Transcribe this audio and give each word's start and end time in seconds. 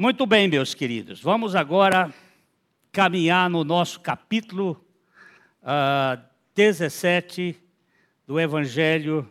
Muito 0.00 0.24
bem, 0.26 0.46
meus 0.46 0.74
queridos, 0.74 1.20
vamos 1.20 1.56
agora 1.56 2.14
caminhar 2.92 3.50
no 3.50 3.64
nosso 3.64 3.98
capítulo 3.98 4.80
uh, 5.60 6.22
17 6.54 7.60
do 8.24 8.38
Evangelho 8.38 9.28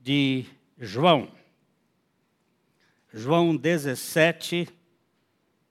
de 0.00 0.46
João. 0.76 1.30
João 3.12 3.56
17, 3.56 4.68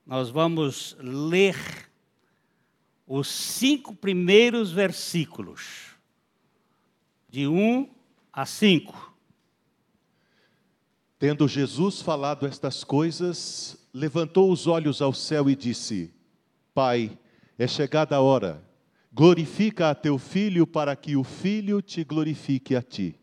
nós 0.05 0.29
vamos 0.29 0.95
ler 1.01 1.57
os 3.05 3.27
cinco 3.27 3.93
primeiros 3.93 4.71
versículos, 4.71 5.97
de 7.27 7.45
1 7.45 7.93
a 8.31 8.45
5. 8.45 9.17
Tendo 11.19 11.45
Jesus 11.45 12.01
falado 12.01 12.47
estas 12.47 12.85
coisas, 12.85 13.82
levantou 13.93 14.51
os 14.51 14.65
olhos 14.65 15.01
ao 15.01 15.13
céu 15.13 15.49
e 15.49 15.55
disse: 15.55 16.11
Pai, 16.73 17.17
é 17.57 17.67
chegada 17.67 18.15
a 18.15 18.21
hora, 18.21 18.63
glorifica 19.13 19.89
a 19.89 19.95
teu 19.95 20.17
filho, 20.17 20.65
para 20.65 20.95
que 20.95 21.15
o 21.15 21.23
filho 21.23 21.81
te 21.81 22.03
glorifique 22.03 22.75
a 22.75 22.81
ti. 22.81 23.15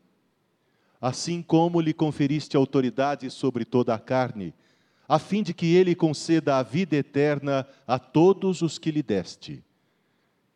Assim 1.01 1.43
como 1.43 1.81
lhe 1.81 1.93
conferiste 1.93 2.57
autoridade 2.57 3.31
sobre 3.31 3.65
toda 3.65 3.95
a 3.95 3.99
carne, 3.99 4.55
a 5.09 5.19
fim 5.19 5.43
de 5.43 5.53
que 5.53 5.75
ele 5.75 5.95
conceda 5.95 6.59
a 6.59 6.63
vida 6.63 6.95
eterna 6.95 7.67
a 7.87 7.99
todos 7.99 8.63
os 8.63 8.79
que 8.79 8.93
lhe 8.93 9.03
deste. 9.03 9.65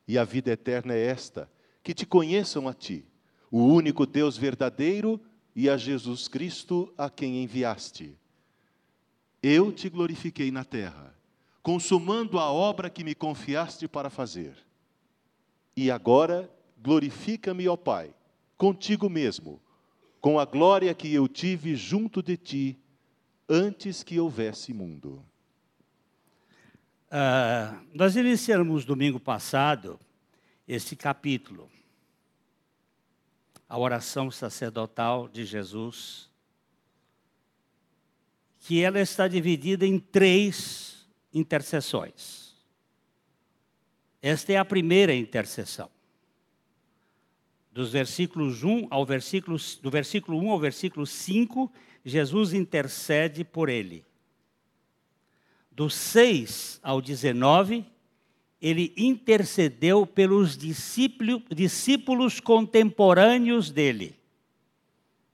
E 0.07 0.17
a 0.17 0.25
vida 0.25 0.53
eterna 0.53 0.95
é 0.95 1.07
esta: 1.07 1.51
que 1.83 1.93
te 1.93 2.07
conheçam 2.07 2.69
a 2.69 2.75
ti, 2.75 3.05
o 3.51 3.65
único 3.65 4.07
Deus 4.07 4.37
verdadeiro, 4.37 5.21
e 5.57 5.69
a 5.69 5.77
Jesus 5.77 6.29
Cristo, 6.29 6.93
a 6.99 7.09
quem 7.09 7.43
enviaste. 7.43 8.17
Eu 9.47 9.71
te 9.71 9.91
glorifiquei 9.91 10.51
na 10.51 10.65
terra, 10.65 11.15
consumando 11.63 12.39
a 12.39 12.51
obra 12.51 12.89
que 12.89 13.05
me 13.05 13.15
confiaste 13.15 13.87
para 13.87 14.09
fazer. 14.09 14.57
E 15.77 15.91
agora 15.91 16.51
glorifica-me, 16.79 17.69
ó 17.69 17.77
Pai, 17.77 18.15
contigo 18.57 19.11
mesmo, 19.11 19.61
com 20.19 20.41
a 20.41 20.47
glória 20.47 20.95
que 20.95 21.13
eu 21.13 21.29
tive 21.29 21.77
junto 21.77 22.23
de 22.23 22.39
ti 22.39 22.79
antes 23.47 24.03
que 24.03 24.19
houvesse 24.19 24.73
mundo. 24.73 25.23
Uh, 27.11 27.87
nós 27.93 28.17
iniciamos 28.17 28.87
domingo 28.87 29.21
passado 29.21 30.01
esse 30.67 30.97
capítulo, 30.97 31.71
a 33.69 33.79
oração 33.79 34.31
sacerdotal 34.31 35.29
de 35.29 35.45
Jesus 35.45 36.33
que 38.67 38.83
ela 38.83 38.99
está 38.99 39.29
dividida 39.29 39.87
em 39.87 39.99
três 39.99 41.07
intercessões. 41.35 42.55
Esta 44.23 44.55
é 44.55 44.57
a 44.57 44.65
primeira 44.65 45.15
intercessão. 45.15 45.91
Dos 47.71 47.93
versículos 47.93 48.65
1 48.65 48.87
ao 48.91 49.05
versículo, 49.05 49.59
do 49.83 49.91
versículo 49.91 50.39
1 50.39 50.51
ao 50.51 50.59
versículo 50.59 51.07
5, 51.07 51.71
Jesus 52.07 52.55
intercede 52.55 53.45
por 53.45 53.69
ele. 53.69 54.03
Do 55.71 55.91
6 55.91 56.81
ao 56.83 57.03
19, 57.03 57.85
ele 58.63 58.95
intercedeu 58.97 60.07
pelos 60.07 60.57
discípulos 60.57 62.41
contemporâneos 62.41 63.71
dele, 63.71 64.19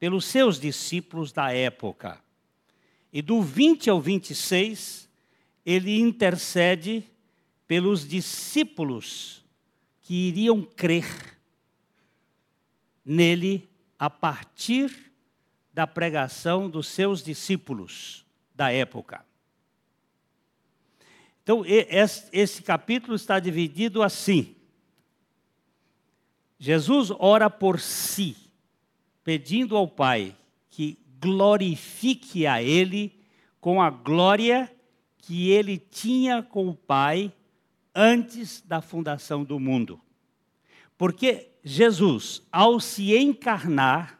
pelos 0.00 0.24
seus 0.24 0.58
discípulos 0.58 1.30
da 1.30 1.52
época. 1.52 2.20
E 3.12 3.20
do 3.20 3.42
20 3.42 3.90
ao 3.90 4.00
26, 4.00 5.08
ele 5.64 5.98
intercede 5.98 7.04
pelos 7.66 8.06
discípulos 8.06 9.44
que 10.00 10.28
iriam 10.28 10.62
crer 10.62 11.06
nele 13.04 13.68
a 13.98 14.08
partir 14.08 15.12
da 15.72 15.86
pregação 15.86 16.68
dos 16.68 16.88
seus 16.88 17.22
discípulos 17.22 18.24
da 18.54 18.72
época. 18.72 19.24
Então, 21.42 21.64
esse 21.66 22.62
capítulo 22.62 23.14
está 23.14 23.40
dividido 23.40 24.02
assim. 24.02 24.54
Jesus 26.58 27.10
ora 27.18 27.48
por 27.48 27.80
si, 27.80 28.36
pedindo 29.24 29.76
ao 29.76 29.88
Pai 29.88 30.36
que 30.70 30.98
glorifique 31.20 32.46
a 32.46 32.62
Ele 32.62 33.20
com 33.60 33.80
a 33.82 33.90
glória 33.90 34.74
que 35.18 35.50
ele 35.50 35.78
tinha 35.78 36.42
com 36.42 36.68
o 36.68 36.74
Pai 36.74 37.32
antes 37.94 38.60
da 38.62 38.80
fundação 38.80 39.44
do 39.44 39.60
mundo. 39.60 40.00
Porque 40.96 41.52
Jesus, 41.62 42.42
ao 42.50 42.80
se 42.80 43.16
encarnar, 43.16 44.18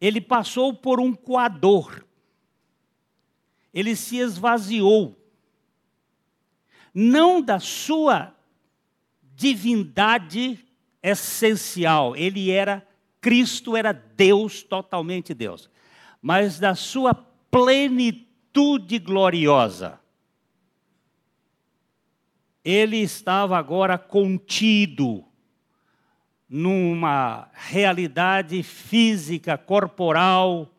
ele 0.00 0.20
passou 0.20 0.74
por 0.74 0.98
um 0.98 1.14
coador, 1.14 2.04
ele 3.72 3.94
se 3.94 4.16
esvaziou, 4.16 5.16
não 6.94 7.42
da 7.42 7.60
sua 7.60 8.34
divindade 9.22 10.65
essencial, 11.02 12.16
ele 12.16 12.50
era 12.50 12.86
Cristo 13.20 13.76
era 13.76 13.92
Deus, 13.92 14.62
totalmente 14.62 15.34
Deus, 15.34 15.68
mas 16.22 16.60
da 16.60 16.76
sua 16.76 17.12
plenitude 17.50 18.98
gloriosa. 19.00 19.98
Ele 22.64 22.98
estava 22.98 23.58
agora 23.58 23.98
contido 23.98 25.24
numa 26.48 27.50
realidade 27.52 28.62
física, 28.62 29.58
corporal, 29.58 30.72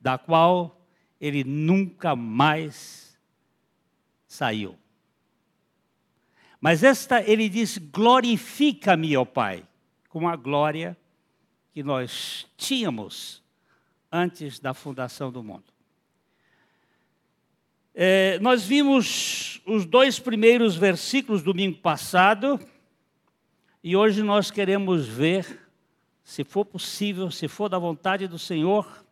da 0.00 0.16
qual 0.16 0.80
ele 1.20 1.42
nunca 1.42 2.14
mais 2.14 3.18
saiu. 4.26 4.78
Mas 6.66 6.82
esta, 6.82 7.22
ele 7.22 7.48
diz: 7.48 7.78
glorifica-me, 7.78 9.16
ó 9.16 9.24
Pai, 9.24 9.62
com 10.08 10.28
a 10.28 10.34
glória 10.34 10.96
que 11.72 11.80
nós 11.80 12.44
tínhamos 12.56 13.40
antes 14.10 14.58
da 14.58 14.74
fundação 14.74 15.30
do 15.30 15.44
mundo. 15.44 15.62
É, 17.94 18.40
nós 18.40 18.64
vimos 18.64 19.62
os 19.64 19.86
dois 19.86 20.18
primeiros 20.18 20.74
versículos 20.74 21.40
domingo 21.40 21.78
passado 21.78 22.58
e 23.80 23.94
hoje 23.94 24.24
nós 24.24 24.50
queremos 24.50 25.06
ver, 25.06 25.68
se 26.24 26.42
for 26.42 26.64
possível, 26.64 27.30
se 27.30 27.46
for 27.46 27.68
da 27.68 27.78
vontade 27.78 28.26
do 28.26 28.40
Senhor, 28.40 29.06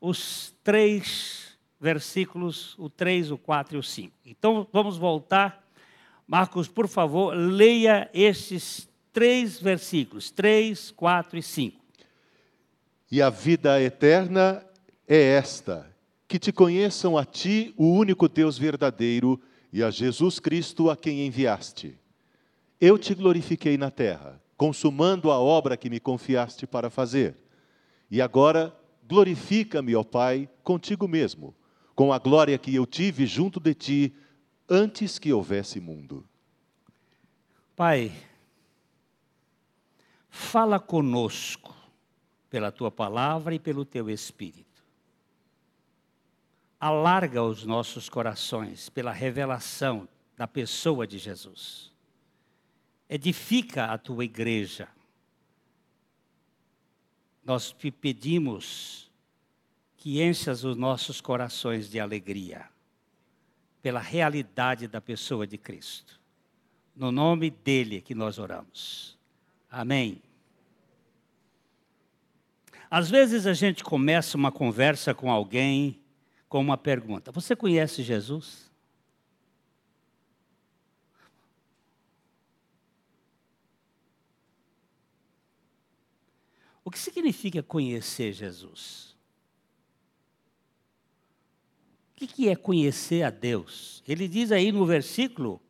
os 0.00 0.52
três 0.64 1.56
versículos, 1.80 2.76
o 2.76 2.90
3, 2.90 3.30
o 3.30 3.38
4 3.38 3.76
e 3.76 3.78
o 3.78 3.82
5. 3.84 4.12
Então 4.26 4.66
vamos 4.72 4.96
voltar. 4.96 5.63
Marcos, 6.26 6.68
por 6.68 6.88
favor, 6.88 7.34
leia 7.34 8.10
esses 8.14 8.88
três 9.12 9.60
versículos, 9.60 10.30
3, 10.30 10.90
4 10.90 11.38
e 11.38 11.42
5. 11.42 11.84
E 13.10 13.22
a 13.22 13.30
vida 13.30 13.80
eterna 13.80 14.64
é 15.06 15.20
esta: 15.36 15.94
que 16.26 16.38
te 16.38 16.50
conheçam 16.50 17.16
a 17.16 17.24
ti, 17.24 17.74
o 17.76 17.92
único 17.92 18.28
Deus 18.28 18.58
verdadeiro, 18.58 19.40
e 19.72 19.82
a 19.82 19.90
Jesus 19.90 20.38
Cristo 20.38 20.90
a 20.90 20.96
quem 20.96 21.26
enviaste. 21.26 21.98
Eu 22.80 22.98
te 22.98 23.14
glorifiquei 23.14 23.76
na 23.76 23.90
terra, 23.90 24.40
consumando 24.56 25.30
a 25.30 25.38
obra 25.38 25.76
que 25.76 25.90
me 25.90 26.00
confiaste 26.00 26.66
para 26.66 26.90
fazer. 26.90 27.36
E 28.10 28.20
agora 28.20 28.74
glorifica-me, 29.06 29.94
ó 29.94 30.02
Pai, 30.02 30.48
contigo 30.62 31.06
mesmo, 31.06 31.54
com 31.94 32.12
a 32.12 32.18
glória 32.18 32.58
que 32.58 32.74
eu 32.74 32.86
tive 32.86 33.26
junto 33.26 33.60
de 33.60 33.74
ti 33.74 34.14
antes 34.68 35.18
que 35.18 35.32
houvesse 35.32 35.80
mundo. 35.80 36.26
Pai, 37.76 38.12
Fala 40.36 40.80
conosco 40.80 41.72
pela 42.50 42.72
tua 42.72 42.90
palavra 42.90 43.54
e 43.54 43.58
pelo 43.60 43.84
teu 43.84 44.10
espírito. 44.10 44.82
Alarga 46.80 47.40
os 47.40 47.64
nossos 47.64 48.08
corações 48.08 48.88
pela 48.88 49.12
revelação 49.12 50.08
da 50.36 50.48
pessoa 50.48 51.06
de 51.06 51.18
Jesus. 51.18 51.92
Edifica 53.08 53.92
a 53.92 53.96
tua 53.96 54.24
igreja. 54.24 54.88
Nós 57.44 57.70
te 57.70 57.92
pedimos 57.92 59.08
que 59.96 60.20
enchas 60.20 60.64
os 60.64 60.76
nossos 60.76 61.20
corações 61.20 61.88
de 61.88 62.00
alegria 62.00 62.68
pela 63.84 64.00
realidade 64.00 64.88
da 64.88 64.98
pessoa 64.98 65.46
de 65.46 65.58
Cristo. 65.58 66.18
No 66.96 67.12
nome 67.12 67.50
dele 67.50 68.00
que 68.00 68.14
nós 68.14 68.38
oramos. 68.38 69.18
Amém. 69.70 70.22
Às 72.90 73.10
vezes 73.10 73.46
a 73.46 73.52
gente 73.52 73.84
começa 73.84 74.38
uma 74.38 74.50
conversa 74.50 75.12
com 75.12 75.30
alguém 75.30 76.00
com 76.48 76.62
uma 76.62 76.78
pergunta: 76.78 77.30
Você 77.30 77.54
conhece 77.54 78.02
Jesus? 78.02 78.72
O 86.82 86.90
que 86.90 86.98
significa 86.98 87.62
conhecer 87.62 88.32
Jesus? 88.32 89.13
O 92.14 92.26
que 92.26 92.48
é 92.48 92.54
conhecer 92.54 93.22
a 93.24 93.30
Deus? 93.30 94.02
Ele 94.06 94.28
diz 94.28 94.52
aí 94.52 94.70
no 94.70 94.86
versículo 94.86 95.60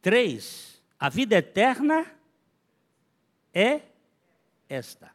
3: 0.00 0.82
A 0.98 1.08
vida 1.08 1.36
eterna 1.36 2.06
é 3.52 3.82
esta 4.68 5.12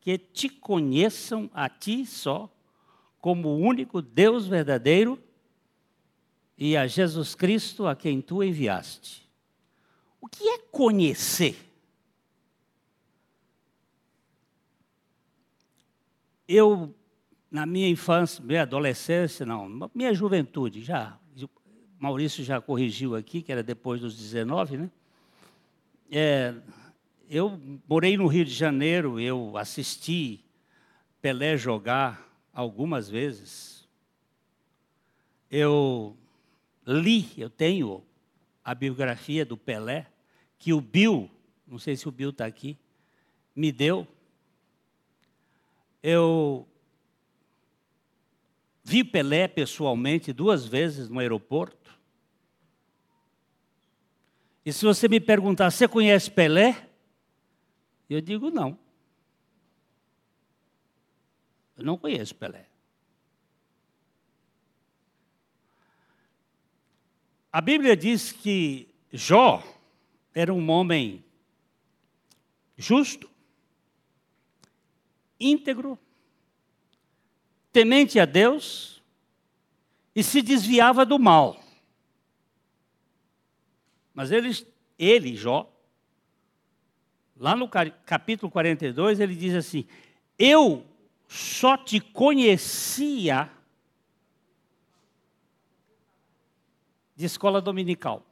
que 0.00 0.16
te 0.16 0.48
conheçam 0.48 1.50
a 1.52 1.68
ti 1.68 2.06
só, 2.06 2.50
como 3.20 3.48
o 3.48 3.58
único 3.58 4.00
Deus 4.00 4.46
verdadeiro, 4.46 5.22
e 6.56 6.76
a 6.76 6.86
Jesus 6.86 7.34
Cristo 7.34 7.86
a 7.86 7.94
quem 7.94 8.22
tu 8.22 8.42
enviaste. 8.42 9.28
O 10.20 10.26
que 10.26 10.48
é 10.48 10.58
conhecer? 10.58 11.56
Eu, 16.48 16.94
na 17.50 17.64
minha 17.64 17.88
infância, 17.88 18.44
minha 18.44 18.62
adolescência, 18.62 19.46
não, 19.46 19.90
minha 19.94 20.12
juventude, 20.12 20.82
já, 20.82 21.18
Maurício 21.98 22.44
já 22.44 22.60
corrigiu 22.60 23.16
aqui, 23.16 23.42
que 23.42 23.50
era 23.50 23.62
depois 23.62 24.00
dos 24.00 24.16
19, 24.16 24.76
né? 24.76 24.90
É, 26.10 26.54
eu 27.28 27.60
morei 27.88 28.16
no 28.16 28.26
Rio 28.26 28.44
de 28.44 28.54
Janeiro, 28.54 29.18
eu 29.18 29.56
assisti 29.56 30.44
Pelé 31.20 31.56
jogar 31.56 32.26
algumas 32.52 33.08
vezes. 33.08 33.86
Eu 35.50 36.16
li, 36.86 37.30
eu 37.36 37.50
tenho 37.50 38.02
a 38.64 38.74
biografia 38.74 39.44
do 39.44 39.56
Pelé, 39.56 40.06
que 40.58 40.72
o 40.72 40.80
Bill, 40.80 41.30
não 41.66 41.78
sei 41.78 41.96
se 41.96 42.08
o 42.08 42.12
Bill 42.12 42.30
está 42.30 42.46
aqui, 42.46 42.78
me 43.54 43.72
deu. 43.72 44.06
Eu 46.02 46.66
vi 48.88 49.04
Pelé 49.04 49.46
pessoalmente 49.46 50.32
duas 50.32 50.64
vezes 50.64 51.10
no 51.10 51.20
aeroporto. 51.20 52.00
E 54.64 54.72
se 54.72 54.82
você 54.82 55.06
me 55.06 55.20
perguntar, 55.20 55.70
você 55.70 55.86
conhece 55.86 56.30
Pelé? 56.30 56.88
Eu 58.08 58.22
digo 58.22 58.50
não. 58.50 58.78
Eu 61.76 61.84
não 61.84 61.98
conheço 61.98 62.34
Pelé. 62.34 62.66
A 67.52 67.60
Bíblia 67.60 67.94
diz 67.94 68.32
que 68.32 68.88
Jó 69.12 69.62
era 70.34 70.52
um 70.52 70.70
homem 70.70 71.22
justo, 72.74 73.30
íntegro, 75.38 75.98
temente 77.72 78.18
a 78.18 78.24
Deus 78.24 79.02
e 80.14 80.22
se 80.22 80.42
desviava 80.42 81.04
do 81.04 81.18
mal. 81.18 81.62
Mas 84.14 84.32
ele, 84.32 84.50
ele 84.98 85.36
Jó, 85.36 85.72
lá 87.36 87.54
no 87.54 87.68
capítulo 87.68 88.50
42, 88.50 89.20
ele 89.20 89.36
diz 89.36 89.54
assim: 89.54 89.86
Eu 90.38 90.84
só 91.28 91.76
te 91.76 92.00
conhecia 92.00 93.50
de 97.14 97.26
escola 97.26 97.60
dominical, 97.60 98.24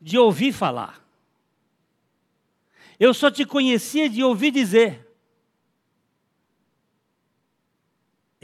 de 0.00 0.18
ouvir 0.18 0.52
falar. 0.52 1.02
Eu 2.98 3.12
só 3.12 3.30
te 3.30 3.44
conhecia 3.44 4.08
de 4.08 4.22
ouvir 4.22 4.50
dizer. 4.50 5.13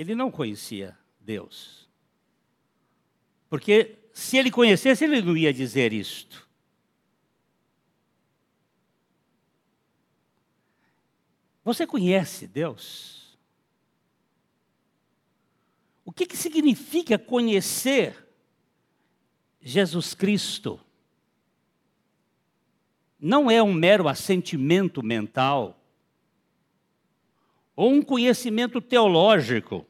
Ele 0.00 0.14
não 0.14 0.30
conhecia 0.30 0.96
Deus. 1.20 1.86
Porque 3.50 3.98
se 4.14 4.38
ele 4.38 4.50
conhecesse, 4.50 5.04
ele 5.04 5.20
não 5.20 5.36
ia 5.36 5.52
dizer 5.52 5.92
isto. 5.92 6.48
Você 11.62 11.86
conhece 11.86 12.46
Deus? 12.46 13.38
O 16.02 16.10
que, 16.10 16.24
que 16.24 16.36
significa 16.36 17.18
conhecer 17.18 18.26
Jesus 19.60 20.14
Cristo? 20.14 20.80
Não 23.18 23.50
é 23.50 23.62
um 23.62 23.74
mero 23.74 24.08
assentimento 24.08 25.02
mental 25.02 25.78
ou 27.76 27.92
um 27.92 28.00
conhecimento 28.00 28.80
teológico. 28.80 29.89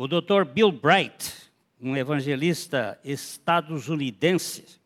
O 0.00 0.08
Dr. 0.08 0.46
Bill 0.46 0.72
Bright, 0.72 1.30
um 1.78 1.94
evangelista 1.94 2.98
estadunidense, 3.04 4.80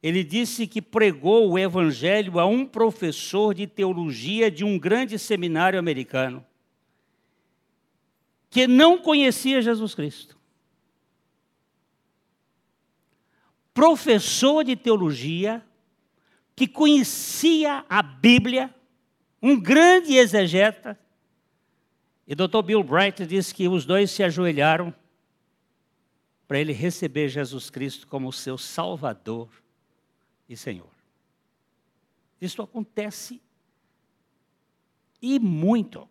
ele 0.00 0.22
disse 0.22 0.68
que 0.68 0.80
pregou 0.80 1.50
o 1.50 1.58
evangelho 1.58 2.38
a 2.38 2.46
um 2.46 2.64
professor 2.64 3.52
de 3.52 3.66
teologia 3.66 4.48
de 4.48 4.64
um 4.64 4.78
grande 4.78 5.18
seminário 5.18 5.80
americano 5.80 6.46
que 8.48 8.68
não 8.68 8.98
conhecia 8.98 9.60
Jesus 9.60 9.96
Cristo. 9.96 10.38
Professor 13.74 14.62
de 14.62 14.76
teologia 14.76 15.60
que 16.54 16.68
conhecia 16.68 17.84
a 17.88 18.00
Bíblia, 18.00 18.72
um 19.42 19.60
grande 19.60 20.14
exegeta, 20.14 20.96
e 22.30 22.34
Dr. 22.36 22.62
Bill 22.62 22.84
Bright 22.84 23.26
disse 23.26 23.52
que 23.52 23.66
os 23.66 23.84
dois 23.84 24.08
se 24.08 24.22
ajoelharam 24.22 24.94
para 26.46 26.60
ele 26.60 26.72
receber 26.72 27.28
Jesus 27.28 27.70
Cristo 27.70 28.06
como 28.06 28.32
seu 28.32 28.56
Salvador 28.56 29.48
e 30.48 30.56
Senhor. 30.56 30.92
Isso 32.40 32.62
acontece 32.62 33.42
e 35.20 35.40
muito. 35.40 36.08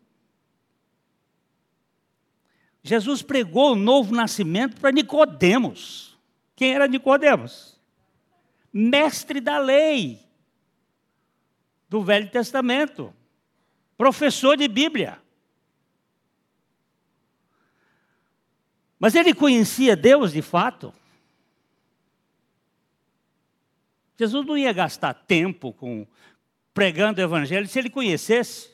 Jesus 2.84 3.22
pregou 3.22 3.72
o 3.72 3.78
novo 3.78 4.14
nascimento 4.14 4.78
para 4.78 4.92
Nicodemos. 4.92 6.20
Quem 6.54 6.74
era 6.74 6.86
Nicodemos? 6.86 7.80
Mestre 8.74 9.40
da 9.40 9.58
lei 9.58 10.20
do 11.88 12.04
Velho 12.04 12.30
Testamento, 12.30 13.14
professor 13.98 14.58
de 14.58 14.68
Bíblia. 14.68 15.22
Mas 19.00 19.16
ele 19.16 19.34
conhecia 19.34 19.96
Deus 19.96 20.34
de 20.34 20.42
fato? 20.42 20.94
Jesus 24.18 24.46
não 24.46 24.58
ia 24.58 24.74
gastar 24.74 25.14
tempo 25.14 25.72
com 25.72 26.06
pregando 26.74 27.22
o 27.22 27.24
evangelho 27.24 27.68
se 27.68 27.80
ele 27.80 27.90
conhecesse. 27.90 28.70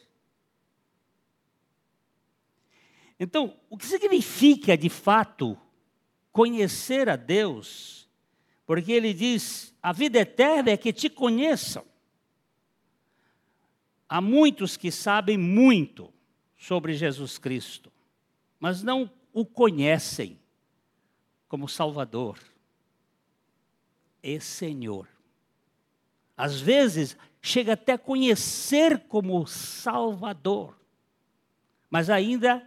Então, 3.20 3.55
o 3.70 3.77
que 3.77 3.86
significa 3.86 4.75
de 4.75 4.89
fato 4.89 5.55
conhecer 6.32 7.08
a 7.08 7.15
Deus? 7.15 8.10
Porque 8.65 8.91
ele 8.91 9.13
diz: 9.13 9.74
a 9.82 9.94
vida 9.94 10.20
eterna 10.20 10.72
é 10.72 10.77
que 10.77 10.91
te 10.91 11.10
conheçam. 11.10 11.86
Há 14.10 14.20
muitos 14.20 14.75
que 14.75 14.91
sabem 14.91 15.38
muito 15.38 16.12
sobre 16.58 16.94
Jesus 16.94 17.38
Cristo, 17.38 17.91
mas 18.60 18.82
não 18.82 19.10
o 19.36 19.46
conhecem 19.46 20.39
como 21.50 21.68
Salvador 21.68 22.39
e 24.24 24.39
Senhor. 24.39 25.10
Às 26.38 26.62
vezes, 26.62 27.18
chega 27.42 27.74
até 27.74 27.92
a 27.92 27.98
conhecer 27.98 28.98
como 29.10 29.46
Salvador, 29.46 30.80
mas 31.89 32.10
ainda 32.10 32.65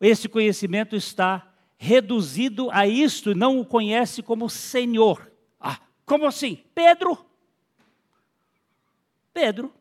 esse 0.00 0.28
conhecimento 0.28 0.96
está 0.96 1.54
reduzido 1.78 2.68
a 2.72 2.88
isto, 2.88 3.32
não 3.32 3.60
o 3.60 3.64
conhece 3.64 4.20
como 4.20 4.50
Senhor. 4.50 5.30
Ah, 5.60 5.78
como 6.04 6.26
assim? 6.26 6.64
Pedro? 6.74 7.24
Pedro. 9.32 9.72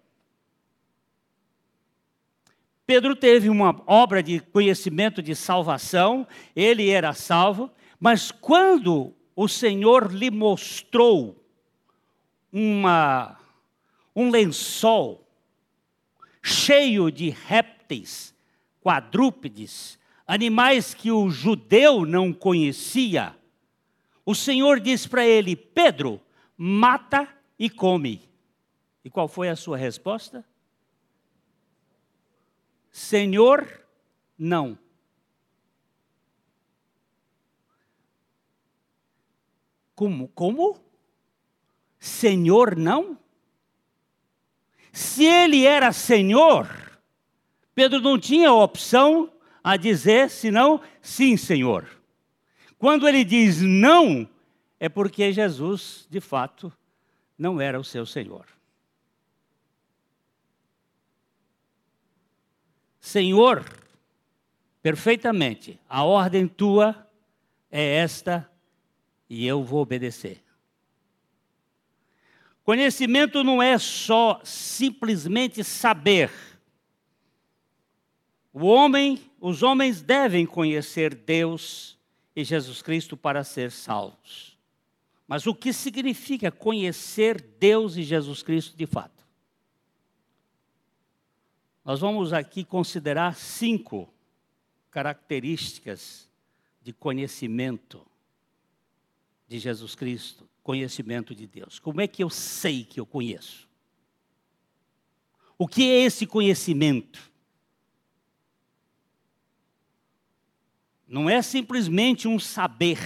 Pedro 2.89 3.15
teve 3.15 3.51
uma 3.51 3.84
obra 3.86 4.24
de 4.24 4.39
conhecimento 4.39 5.22
de 5.22 5.36
salvação, 5.36 6.27
ele 6.55 6.89
era 6.89 7.13
salvo, 7.13 7.69
mas 8.00 8.31
quando 8.31 9.13
o 9.36 9.48
Senhor 9.48 10.12
lhe 10.12 10.31
mostrou 10.31 11.39
uma, 12.51 13.38
um 14.15 14.31
lençol 14.31 15.24
cheio 16.41 17.12
de 17.12 17.29
répteis, 17.29 18.34
quadrúpedes, 18.81 20.00
animais 20.25 20.96
que 20.96 21.12
o 21.12 21.29
judeu 21.29 22.08
não 22.08 22.34
conhecia, 22.34 23.36
o 24.25 24.34
Senhor 24.34 24.79
disse 24.79 25.08
para 25.08 25.24
ele: 25.24 25.55
Pedro, 25.55 26.19
mata 26.58 27.27
e 27.60 27.69
come. 27.69 28.27
E 29.05 29.12
qual 29.12 29.27
foi 29.27 29.48
a 29.48 29.55
sua 29.55 29.77
resposta? 29.77 30.43
Senhor, 32.91 33.67
não. 34.38 34.77
Como? 39.96 40.27
Como? 40.29 40.79
Senhor, 42.00 42.75
não? 42.75 43.17
Se 44.91 45.25
ele 45.25 45.65
era 45.65 45.91
Senhor, 45.91 46.67
Pedro 47.75 48.00
não 48.00 48.17
tinha 48.17 48.51
opção 48.51 49.31
a 49.63 49.77
dizer 49.77 50.29
senão 50.29 50.81
sim, 51.01 51.38
Senhor. 51.38 51.88
Quando 52.77 53.08
ele 53.08 53.24
diz 53.24 53.62
não, 53.62 54.27
é 54.79 54.88
porque 54.88 55.34
Jesus, 55.34 56.08
de 56.10 56.22
fato, 56.22 56.72
não 57.38 57.60
era 57.60 57.79
o 57.79 57.84
seu 57.84 58.05
Senhor. 58.05 58.46
Senhor, 62.99 63.65
perfeitamente, 64.81 65.79
a 65.87 66.03
ordem 66.03 66.47
tua 66.47 67.07
é 67.71 67.95
esta 67.97 68.49
e 69.29 69.45
eu 69.45 69.63
vou 69.63 69.81
obedecer. 69.81 70.43
Conhecimento 72.63 73.43
não 73.43 73.61
é 73.61 73.77
só 73.77 74.39
simplesmente 74.43 75.63
saber. 75.63 76.31
O 78.53 78.65
homem, 78.67 79.19
os 79.39 79.63
homens 79.63 80.01
devem 80.01 80.45
conhecer 80.45 81.15
Deus 81.15 81.97
e 82.35 82.43
Jesus 82.43 82.81
Cristo 82.81 83.17
para 83.17 83.43
ser 83.43 83.71
salvos. 83.71 84.57
Mas 85.27 85.45
o 85.47 85.53
que 85.53 85.71
significa 85.71 86.51
conhecer 86.51 87.41
Deus 87.59 87.95
e 87.95 88.03
Jesus 88.03 88.41
Cristo 88.41 88.75
de 88.75 88.85
fato? 88.85 89.18
Nós 91.83 92.00
vamos 92.00 92.33
aqui 92.33 92.63
considerar 92.63 93.36
cinco 93.36 94.13
características 94.91 96.29
de 96.81 96.93
conhecimento 96.93 98.05
de 99.48 99.59
Jesus 99.59 99.95
Cristo, 99.95 100.48
conhecimento 100.62 101.33
de 101.33 101.48
Deus. 101.48 101.79
Como 101.79 102.01
é 102.01 102.07
que 102.07 102.24
eu 102.24 102.29
sei 102.29 102.83
que 102.83 103.00
eu 103.00 103.05
conheço? 103.05 103.67
O 105.57 105.67
que 105.67 105.89
é 105.89 106.03
esse 106.03 106.25
conhecimento? 106.25 107.29
Não 111.07 111.29
é 111.29 111.41
simplesmente 111.41 112.27
um 112.27 112.39
saber, 112.39 113.00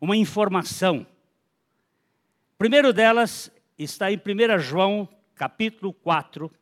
uma 0.00 0.16
informação. 0.16 1.06
O 2.52 2.58
primeiro 2.58 2.92
delas 2.92 3.50
está 3.78 4.12
em 4.12 4.16
1 4.16 4.58
João, 4.58 5.08
capítulo 5.34 5.92
4, 5.92 6.52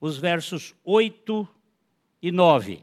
os 0.00 0.16
versos 0.16 0.74
8 0.84 1.46
e 2.22 2.32
9. 2.32 2.82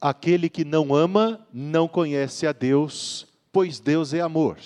Aquele 0.00 0.48
que 0.48 0.64
não 0.64 0.94
ama 0.94 1.46
não 1.52 1.88
conhece 1.88 2.46
a 2.46 2.52
Deus, 2.52 3.26
pois 3.50 3.80
Deus 3.80 4.14
é 4.14 4.20
amor. 4.20 4.58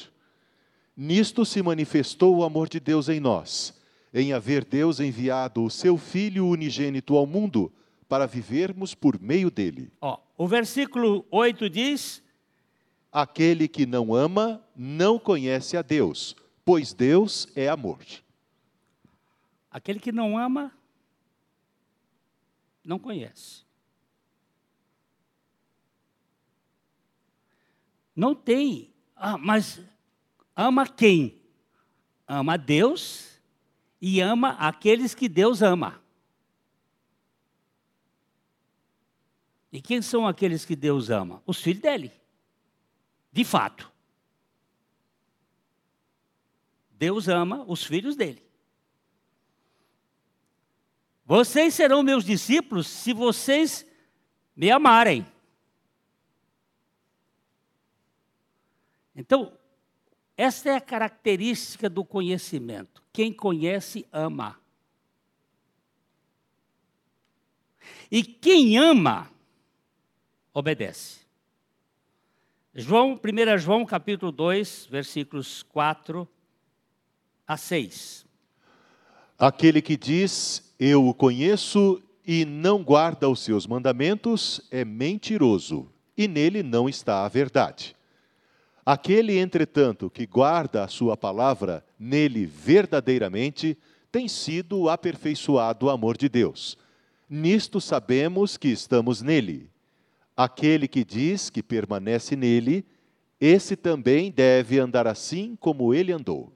Nisto 0.97 1.45
se 1.45 1.63
manifestou 1.63 2.37
o 2.37 2.45
amor 2.45 2.69
de 2.69 2.81
Deus 2.81 3.09
em 3.09 3.21
nós, 3.21 3.73
em 4.13 4.33
haver 4.33 4.65
Deus 4.65 4.99
enviado 4.99 5.65
o 5.65 5.71
seu 5.71 5.97
Filho 5.97 6.47
unigênito 6.49 7.17
ao 7.17 7.27
mundo 7.27 7.73
para 8.09 8.27
vivermos 8.27 8.95
por 8.95 9.21
meio 9.21 9.51
dele. 9.51 9.93
Ó, 10.01 10.19
o 10.37 10.49
versículo 10.49 11.25
8 11.31 11.71
diz: 11.71 12.23
Aquele 13.13 13.69
que 13.69 13.87
não 13.87 14.15
ama 14.15 14.61
não 14.75 15.19
conhece 15.19 15.77
a 15.77 15.83
Deus, 15.83 16.35
pois 16.65 16.93
Deus 16.93 17.47
é 17.55 17.69
amor. 17.69 17.99
Aquele 19.71 20.01
que 20.01 20.11
não 20.11 20.39
ama 20.39 20.73
não 22.85 22.99
conhece. 22.99 23.67
Não 28.17 28.35
tem. 28.35 28.93
Ah, 29.15 29.37
mas 29.37 29.81
ama 30.57 30.89
quem? 30.89 31.41
Ama 32.27 32.57
Deus 32.57 33.39
e 34.01 34.21
ama 34.21 34.51
aqueles 34.53 35.15
que 35.15 35.29
Deus 35.29 35.61
ama. 35.63 36.03
E 39.71 39.83
quem 39.83 40.01
são 40.01 40.27
aqueles 40.27 40.65
que 40.65 40.75
Deus 40.75 41.11
ama? 41.11 41.43
Os 41.47 41.61
filhos 41.61 41.83
dele. 41.83 42.11
De 43.31 43.45
fato. 43.45 43.93
Deus 46.91 47.29
ama 47.29 47.65
os 47.69 47.85
filhos 47.85 48.17
dele. 48.17 48.48
Vocês 51.29 51.75
serão 51.75 52.03
meus 52.03 52.25
discípulos 52.25 52.87
se 52.87 53.13
vocês 53.13 53.85
me 54.57 54.71
amarem. 54.71 55.27
Então, 59.15 59.53
esta 60.39 60.71
é 60.71 60.77
a 60.77 60.81
característica 60.81 61.91
do 61.91 62.03
conhecimento. 62.03 63.05
Quem 63.13 63.31
conhece, 63.31 64.07
ama. 64.11 64.59
E 68.11 68.25
quem 68.25 68.79
ama, 68.79 69.31
obedece. 70.55 71.21
João, 72.75 73.21
1 73.23 73.59
João 73.59 73.85
capítulo 73.85 74.33
2, 74.33 74.87
versículos 74.87 75.63
4 75.63 76.27
a 77.47 77.59
6. 77.59 78.25
Aquele 79.39 79.83
que 79.83 79.95
diz, 79.95 80.68
eu 80.79 81.07
o 81.07 81.15
conheço 81.15 82.03
e 82.27 82.45
não 82.45 82.83
guarda 82.83 83.29
os 83.29 83.41
seus 83.41 83.67
mandamentos, 83.67 84.61
é 84.71 84.85
mentiroso, 84.85 85.91
e 86.17 86.29
nele 86.29 86.63
não 86.63 86.89
está 86.89 87.25
a 87.25 87.29
verdade. 87.29 87.97
Aquele, 88.85 89.39
entretanto, 89.39 90.09
que 90.09 90.27
guarda 90.27 90.85
a 90.85 90.89
sua 90.89 91.17
palavra, 91.17 91.85
nele 91.99 92.47
verdadeiramente, 92.47 93.77
tem 94.11 94.29
sido 94.29 94.89
aperfeiçoado 94.89 95.87
o 95.87 95.91
amor 95.91 96.17
de 96.17 96.29
Deus. 96.29 96.79
Nisto 97.29 97.81
sabemos 97.81 98.57
que 98.57 98.69
estamos 98.69 99.21
nele. 99.21 99.71
Aquele 100.37 100.89
que 100.89 101.05
diz 101.05 101.51
que 101.51 101.63
permanece 101.63 102.35
nele, 102.35 102.85
esse 103.41 103.77
também 103.77 104.31
deve 104.31 104.79
andar 104.79 105.07
assim 105.07 105.57
como 105.57 105.93
ele 105.93 106.13
andou. 106.13 106.53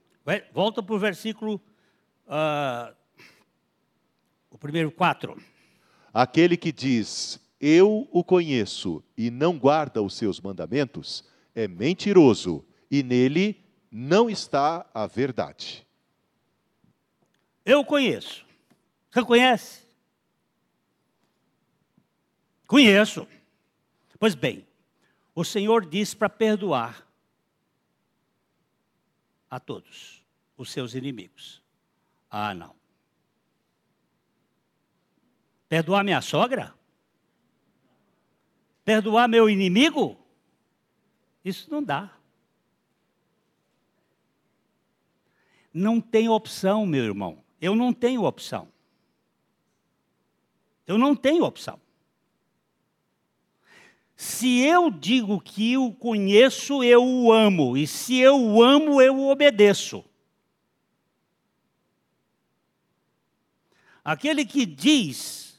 Volta 0.52 0.82
para 0.82 0.94
o 0.94 0.98
versículo, 0.98 1.60
uh, 2.26 2.94
primeiro 4.62 4.92
quatro. 4.92 5.42
Aquele 6.14 6.56
que 6.56 6.70
diz, 6.70 7.40
eu 7.60 8.08
o 8.12 8.22
conheço, 8.22 9.02
e 9.16 9.28
não 9.28 9.58
guarda 9.58 10.00
os 10.00 10.14
seus 10.14 10.40
mandamentos, 10.40 11.24
é 11.52 11.66
mentiroso, 11.66 12.64
e 12.88 13.02
nele 13.02 13.60
não 13.90 14.30
está 14.30 14.88
a 14.94 15.06
verdade. 15.06 15.86
Eu 17.64 17.84
conheço. 17.84 18.46
Você 19.10 19.22
conhece? 19.24 19.82
Conheço. 22.66 23.26
Pois 24.18 24.34
bem, 24.34 24.64
o 25.34 25.44
Senhor 25.44 25.84
diz 25.84 26.14
para 26.14 26.28
perdoar 26.28 27.06
a 29.50 29.58
todos 29.58 30.22
os 30.56 30.70
seus 30.70 30.94
inimigos. 30.94 31.60
Ah, 32.30 32.54
não. 32.54 32.81
Perdoar 35.72 36.04
minha 36.04 36.20
sogra? 36.20 36.74
Perdoar 38.84 39.26
meu 39.26 39.48
inimigo? 39.48 40.18
Isso 41.42 41.70
não 41.70 41.82
dá. 41.82 42.14
Não 45.72 45.98
tem 45.98 46.28
opção, 46.28 46.84
meu 46.84 47.02
irmão. 47.02 47.42
Eu 47.58 47.74
não 47.74 47.90
tenho 47.90 48.24
opção. 48.24 48.68
Eu 50.86 50.98
não 50.98 51.16
tenho 51.16 51.42
opção. 51.42 51.80
Se 54.14 54.60
eu 54.60 54.90
digo 54.90 55.40
que 55.40 55.78
o 55.78 55.90
conheço, 55.90 56.84
eu 56.84 57.02
o 57.02 57.32
amo, 57.32 57.78
e 57.78 57.86
se 57.86 58.18
eu 58.18 58.38
o 58.38 58.62
amo, 58.62 59.00
eu 59.00 59.16
o 59.16 59.30
obedeço. 59.30 60.04
Aquele 64.04 64.44
que 64.44 64.66
diz, 64.66 65.51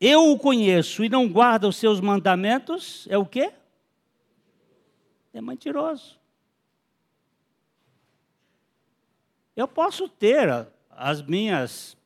eu 0.00 0.30
o 0.30 0.38
conheço 0.38 1.04
e 1.04 1.08
não 1.10 1.28
guarda 1.28 1.68
os 1.68 1.76
seus 1.76 2.00
mandamentos, 2.00 3.06
é 3.10 3.18
o 3.18 3.26
quê? 3.26 3.52
É 5.32 5.42
mentiroso. 5.42 6.18
Eu 9.54 9.68
posso 9.68 10.08
ter 10.08 10.66
as 10.90 11.20
minhas 11.20 11.96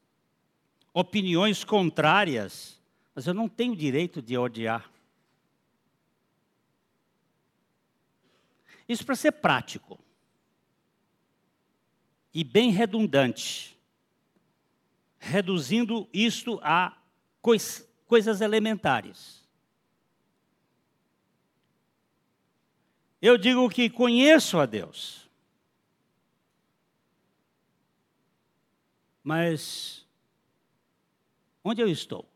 opiniões 0.92 1.62
contrárias, 1.62 2.82
mas 3.14 3.26
eu 3.28 3.34
não 3.34 3.48
tenho 3.48 3.76
direito 3.76 4.20
de 4.20 4.36
odiar. 4.36 4.90
Isso 8.88 9.06
para 9.06 9.14
ser 9.14 9.32
prático 9.32 9.98
e 12.34 12.42
bem 12.42 12.70
redundante, 12.70 13.78
reduzindo 15.18 16.08
isto 16.12 16.58
a 16.60 16.96
cois, 17.44 17.86
coisas 18.06 18.40
elementares. 18.40 19.46
Eu 23.20 23.36
digo 23.36 23.68
que 23.68 23.90
conheço 23.90 24.58
a 24.58 24.64
Deus, 24.64 25.28
mas 29.22 30.06
onde 31.62 31.82
eu 31.82 31.88
estou? 31.88 32.26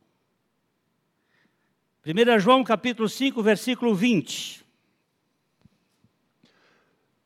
1 2.05 2.39
João 2.39 2.63
capítulo 2.63 3.09
5, 3.09 3.43
versículo 3.43 3.95
20. 3.95 4.63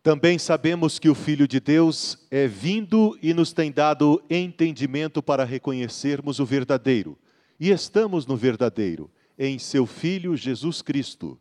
Também 0.05 0.39
sabemos 0.39 1.01
que 1.01 1.09
o 1.09 1.17
Filho 1.17 1.49
de 1.49 1.59
Deus 1.59 2.17
é 2.31 2.47
vindo 2.47 3.19
e 3.21 3.35
nos 3.35 3.53
tem 3.53 3.73
dado 3.73 4.25
entendimento 4.31 5.21
para 5.21 5.45
reconhecermos 5.45 6.39
o 6.39 6.47
verdadeiro. 6.47 7.19
E 7.59 7.71
estamos 7.71 8.27
no 8.27 8.37
verdadeiro, 8.37 9.11
em 9.39 9.59
seu 9.59 9.87
Filho 9.87 10.37
Jesus 10.37 10.83
Cristo. 10.83 11.39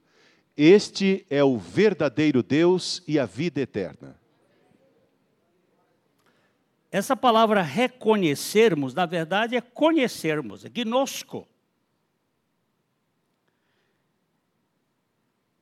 Este 0.55 1.25
é 1.29 1.43
o 1.43 1.57
verdadeiro 1.57 2.43
Deus 2.43 3.01
e 3.07 3.17
a 3.17 3.25
vida 3.25 3.61
eterna. 3.61 4.19
Essa 6.91 7.15
palavra 7.15 7.61
reconhecermos, 7.61 8.93
na 8.93 9.05
verdade, 9.05 9.55
é 9.55 9.61
conhecermos, 9.61 10.65
é 10.65 10.69
gnosco. 10.69 11.47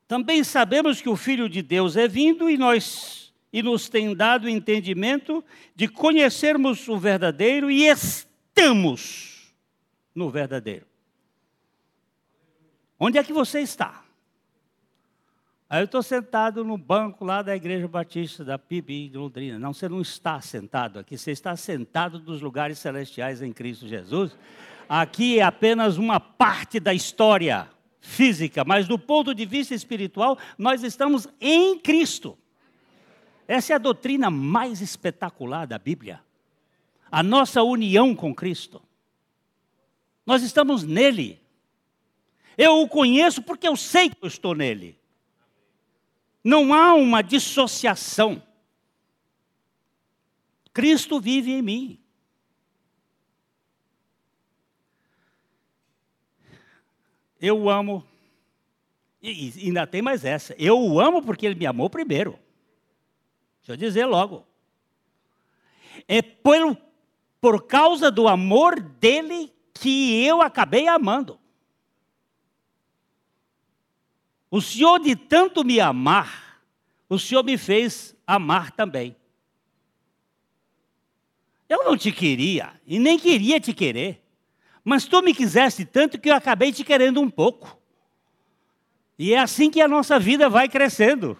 Também 0.07 0.43
sabemos 0.43 1.01
que 1.01 1.07
o 1.07 1.15
Filho 1.15 1.47
de 1.47 1.61
Deus 1.61 1.95
é 1.95 2.07
vindo 2.07 2.49
e 2.49 2.57
nós 2.57 3.29
e 3.51 3.61
nos 3.63 3.89
tem 3.89 4.15
dado 4.15 4.45
o 4.45 4.49
entendimento 4.49 5.43
de 5.75 5.87
conhecermos 5.87 6.87
o 6.87 6.97
verdadeiro 6.97 7.69
e 7.69 7.87
estamos 7.87 9.28
no 10.13 10.29
verdadeiro. 10.29 10.85
Onde 12.99 13.17
é 13.17 13.23
que 13.23 13.31
você 13.31 13.61
está? 13.61 14.03
Aí 15.69 15.81
eu 15.81 15.85
estou 15.85 16.01
sentado 16.01 16.65
no 16.65 16.77
banco 16.77 17.23
lá 17.23 17.43
da 17.43 17.55
Igreja 17.55 17.87
Batista 17.87 18.43
da 18.43 18.57
PIB 18.57 19.09
de 19.09 19.17
Londrina. 19.17 19.59
Não, 19.59 19.71
você 19.71 19.87
não 19.87 20.01
está 20.01 20.41
sentado 20.41 20.97
aqui, 20.97 21.15
você 21.15 21.31
está 21.31 21.55
sentado 21.55 22.19
nos 22.19 22.41
lugares 22.41 22.79
celestiais 22.79 23.41
em 23.41 23.53
Cristo 23.53 23.87
Jesus. 23.87 24.35
Aqui 24.89 25.39
é 25.39 25.43
apenas 25.43 25.97
uma 25.97 26.19
parte 26.19 26.79
da 26.79 26.91
história 26.91 27.69
física, 28.01 28.65
mas 28.65 28.87
do 28.87 28.97
ponto 28.97 29.35
de 29.35 29.45
vista 29.45 29.75
espiritual, 29.75 30.39
nós 30.57 30.81
estamos 30.81 31.27
em 31.39 31.77
Cristo. 31.77 32.35
Essa 33.47 33.73
é 33.73 33.75
a 33.75 33.79
doutrina 33.79 34.31
mais 34.31 34.81
espetacular 34.81 35.67
da 35.67 35.77
Bíblia. 35.77 36.19
A 37.11 37.21
nossa 37.21 37.61
união 37.61 38.15
com 38.15 38.33
Cristo. 38.33 38.81
Nós 40.29 40.43
estamos 40.43 40.83
nele. 40.83 41.41
Eu 42.55 42.81
o 42.81 42.87
conheço 42.87 43.41
porque 43.41 43.67
eu 43.67 43.75
sei 43.75 44.11
que 44.11 44.17
eu 44.21 44.27
estou 44.27 44.53
nele. 44.53 44.95
Não 46.43 46.71
há 46.71 46.93
uma 46.93 47.23
dissociação. 47.23 48.39
Cristo 50.71 51.19
vive 51.19 51.51
em 51.51 51.63
mim. 51.63 51.99
Eu 57.41 57.59
o 57.61 57.67
amo. 57.67 58.05
E, 59.23 59.51
ainda 59.65 59.87
tem 59.87 60.03
mais 60.03 60.23
essa. 60.23 60.53
Eu 60.59 60.79
o 60.79 60.99
amo 60.99 61.23
porque 61.23 61.47
ele 61.47 61.55
me 61.55 61.65
amou 61.65 61.89
primeiro. 61.89 62.37
Deixa 63.61 63.71
eu 63.71 63.77
dizer 63.77 64.05
logo. 64.05 64.45
É 66.07 66.21
por, 66.21 66.77
por 67.41 67.65
causa 67.65 68.11
do 68.11 68.27
amor 68.27 68.79
dele 68.79 69.51
que 69.79 70.23
eu 70.25 70.41
acabei 70.41 70.87
amando. 70.87 71.39
O 74.51 74.61
Senhor, 74.61 74.99
de 74.99 75.15
tanto 75.15 75.63
me 75.63 75.79
amar, 75.79 76.61
o 77.07 77.17
Senhor 77.17 77.43
me 77.43 77.57
fez 77.57 78.15
amar 78.25 78.71
também. 78.71 79.15
Eu 81.67 81.85
não 81.85 81.95
te 81.95 82.11
queria 82.11 82.73
e 82.85 82.99
nem 82.99 83.17
queria 83.17 83.59
te 83.59 83.73
querer. 83.73 84.21
Mas 84.83 85.05
tu 85.05 85.21
me 85.21 85.33
quiseste 85.33 85.85
tanto 85.85 86.19
que 86.19 86.29
eu 86.29 86.35
acabei 86.35 86.71
te 86.71 86.83
querendo 86.83 87.21
um 87.21 87.29
pouco. 87.29 87.77
E 89.17 89.33
é 89.33 89.39
assim 89.39 89.69
que 89.69 89.81
a 89.81 89.87
nossa 89.87 90.19
vida 90.19 90.49
vai 90.49 90.67
crescendo. 90.67 91.37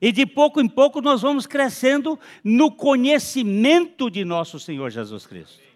E 0.00 0.10
de 0.10 0.24
pouco 0.24 0.60
em 0.60 0.68
pouco 0.68 1.02
nós 1.02 1.20
vamos 1.20 1.46
crescendo 1.46 2.18
no 2.42 2.72
conhecimento 2.72 4.10
de 4.10 4.24
nosso 4.24 4.58
Senhor 4.58 4.90
Jesus 4.90 5.26
Cristo. 5.26 5.69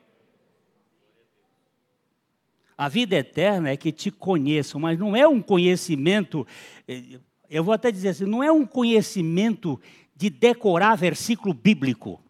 A 2.76 2.88
vida 2.88 3.16
eterna 3.16 3.70
é 3.70 3.76
que 3.76 3.92
te 3.92 4.10
conheçam, 4.10 4.80
mas 4.80 4.98
não 4.98 5.14
é 5.14 5.26
um 5.26 5.40
conhecimento, 5.40 6.46
eh, 6.88 7.20
eu 7.48 7.62
vou 7.62 7.72
até 7.72 7.90
dizer 7.92 8.08
assim, 8.08 8.24
não 8.24 8.42
é 8.42 8.50
um 8.50 8.66
conhecimento 8.66 9.80
de 10.16 10.28
decorar 10.28 10.96
versículo 10.96 11.54
bíblico. 11.54 12.20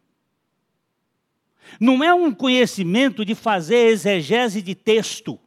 Não 1.80 2.04
é 2.04 2.12
um 2.12 2.32
conhecimento 2.32 3.24
de 3.24 3.34
fazer 3.34 3.88
exegese 3.88 4.60
de 4.60 4.74
texto. 4.74 5.38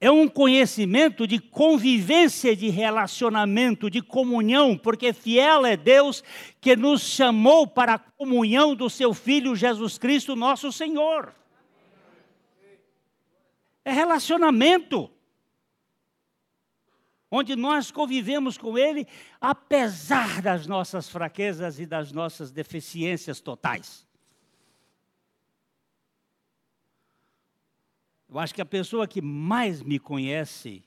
É 0.00 0.10
um 0.10 0.26
conhecimento 0.26 1.28
de 1.28 1.38
convivência, 1.38 2.56
de 2.56 2.68
relacionamento, 2.68 3.88
de 3.88 4.02
comunhão, 4.02 4.76
porque 4.76 5.12
fiel 5.12 5.64
é 5.64 5.76
Deus 5.76 6.24
que 6.60 6.74
nos 6.74 7.02
chamou 7.02 7.68
para 7.68 7.94
a 7.94 7.98
comunhão 7.98 8.74
do 8.74 8.90
seu 8.90 9.14
Filho 9.14 9.54
Jesus 9.54 9.98
Cristo, 9.98 10.34
nosso 10.34 10.72
Senhor. 10.72 11.32
É 13.84 13.92
relacionamento 13.92 15.10
onde 17.34 17.56
nós 17.56 17.90
convivemos 17.90 18.58
com 18.58 18.76
Ele, 18.76 19.06
apesar 19.40 20.42
das 20.42 20.66
nossas 20.66 21.08
fraquezas 21.08 21.80
e 21.80 21.86
das 21.86 22.12
nossas 22.12 22.50
deficiências 22.50 23.40
totais. 23.40 24.06
Eu 28.28 28.38
acho 28.38 28.54
que 28.54 28.60
a 28.60 28.66
pessoa 28.66 29.08
que 29.08 29.22
mais 29.22 29.82
me 29.82 29.98
conhece, 29.98 30.84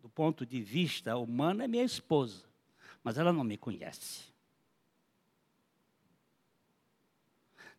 do 0.00 0.08
ponto 0.08 0.46
de 0.46 0.62
vista 0.62 1.16
humano, 1.16 1.62
é 1.62 1.68
minha 1.68 1.84
esposa. 1.84 2.44
Mas 3.04 3.18
ela 3.18 3.32
não 3.32 3.44
me 3.44 3.58
conhece. 3.58 4.24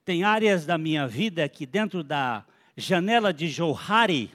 Tem 0.05 0.23
áreas 0.23 0.65
da 0.65 0.77
minha 0.77 1.07
vida 1.07 1.47
que, 1.49 1.65
dentro 1.65 2.03
da 2.03 2.45
janela 2.75 3.33
de 3.33 3.47
Johari, 3.47 4.31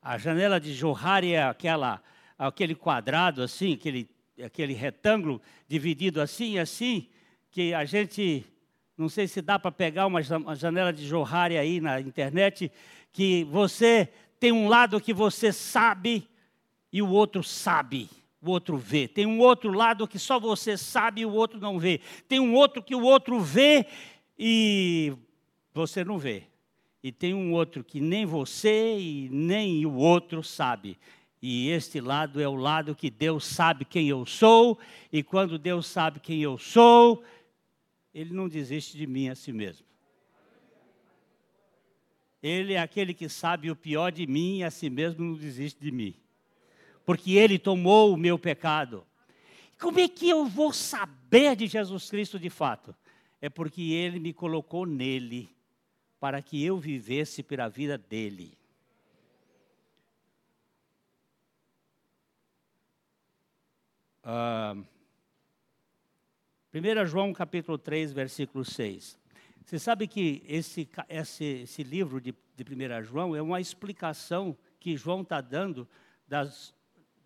a 0.00 0.16
janela 0.16 0.58
de 0.58 0.72
Johari 0.72 1.32
é 1.32 1.42
aquela, 1.42 2.02
aquele 2.38 2.74
quadrado 2.74 3.42
assim, 3.42 3.74
aquele, 3.74 4.08
aquele 4.42 4.72
retângulo 4.72 5.40
dividido 5.66 6.20
assim 6.20 6.52
e 6.52 6.58
assim, 6.58 7.08
que 7.50 7.74
a 7.74 7.84
gente 7.84 8.44
não 8.96 9.08
sei 9.08 9.28
se 9.28 9.40
dá 9.40 9.58
para 9.58 9.70
pegar 9.70 10.06
uma 10.06 10.22
janela 10.56 10.92
de 10.92 11.06
Johari 11.06 11.56
aí 11.56 11.80
na 11.80 12.00
internet, 12.00 12.72
que 13.12 13.44
você 13.44 14.08
tem 14.40 14.50
um 14.50 14.68
lado 14.68 15.00
que 15.00 15.12
você 15.12 15.52
sabe 15.52 16.26
e 16.92 17.00
o 17.02 17.08
outro 17.08 17.42
sabe, 17.44 18.08
o 18.40 18.50
outro 18.50 18.76
vê. 18.76 19.06
Tem 19.06 19.26
um 19.26 19.38
outro 19.40 19.70
lado 19.72 20.08
que 20.08 20.18
só 20.18 20.40
você 20.40 20.76
sabe 20.76 21.20
e 21.20 21.26
o 21.26 21.32
outro 21.32 21.60
não 21.60 21.78
vê. 21.78 22.00
Tem 22.26 22.40
um 22.40 22.54
outro 22.54 22.82
que 22.82 22.94
o 22.94 23.02
outro 23.02 23.40
vê 23.40 23.86
e 24.38 25.12
você 25.72 26.02
não 26.02 26.18
vê. 26.18 26.44
E 27.02 27.12
tem 27.12 27.32
um 27.32 27.52
outro 27.52 27.84
que 27.84 28.00
nem 28.00 28.26
você 28.26 28.98
e 28.98 29.28
nem 29.28 29.86
o 29.86 29.94
outro 29.94 30.42
sabe. 30.42 30.98
E 31.40 31.68
este 31.70 32.00
lado 32.00 32.40
é 32.40 32.48
o 32.48 32.56
lado 32.56 32.94
que 32.94 33.10
Deus 33.10 33.44
sabe 33.44 33.84
quem 33.84 34.08
eu 34.08 34.26
sou, 34.26 34.78
e 35.12 35.22
quando 35.22 35.58
Deus 35.58 35.86
sabe 35.86 36.18
quem 36.18 36.40
eu 36.42 36.58
sou, 36.58 37.22
ele 38.12 38.34
não 38.34 38.48
desiste 38.48 38.96
de 38.96 39.06
mim 39.06 39.28
a 39.28 39.36
si 39.36 39.52
mesmo. 39.52 39.86
Ele 42.42 42.74
é 42.74 42.80
aquele 42.80 43.14
que 43.14 43.28
sabe 43.28 43.70
o 43.70 43.76
pior 43.76 44.10
de 44.10 44.26
mim 44.26 44.58
e 44.58 44.64
a 44.64 44.70
si 44.70 44.90
mesmo 44.90 45.24
não 45.24 45.34
desiste 45.34 45.80
de 45.80 45.90
mim. 45.90 46.14
Porque 47.04 47.32
ele 47.32 47.58
tomou 47.58 48.12
o 48.12 48.16
meu 48.16 48.38
pecado. 48.38 49.04
Como 49.78 49.98
é 50.00 50.08
que 50.08 50.28
eu 50.28 50.44
vou 50.46 50.72
saber 50.72 51.56
de 51.56 51.66
Jesus 51.66 52.10
Cristo 52.10 52.38
de 52.38 52.50
fato? 52.50 52.94
É 53.40 53.48
porque 53.48 53.82
ele 53.92 54.18
me 54.18 54.32
colocou 54.32 54.84
nele 54.84 55.48
para 56.20 56.42
que 56.42 56.64
eu 56.64 56.78
vivesse 56.78 57.42
pela 57.42 57.68
vida 57.68 57.96
dele. 57.96 58.56
Ah, 64.22 64.76
1 66.74 67.06
João 67.06 67.32
capítulo 67.32 67.78
3, 67.78 68.12
versículo 68.12 68.64
6. 68.64 69.18
Você 69.64 69.78
sabe 69.78 70.06
que 70.06 70.42
esse, 70.46 70.88
esse, 71.08 71.44
esse 71.44 71.82
livro 71.82 72.20
de, 72.20 72.34
de 72.56 72.64
1 72.64 73.04
João 73.04 73.34
é 73.34 73.40
uma 73.40 73.60
explicação 73.60 74.56
que 74.78 74.96
João 74.96 75.22
está 75.22 75.40
dando 75.40 75.88
das, 76.26 76.74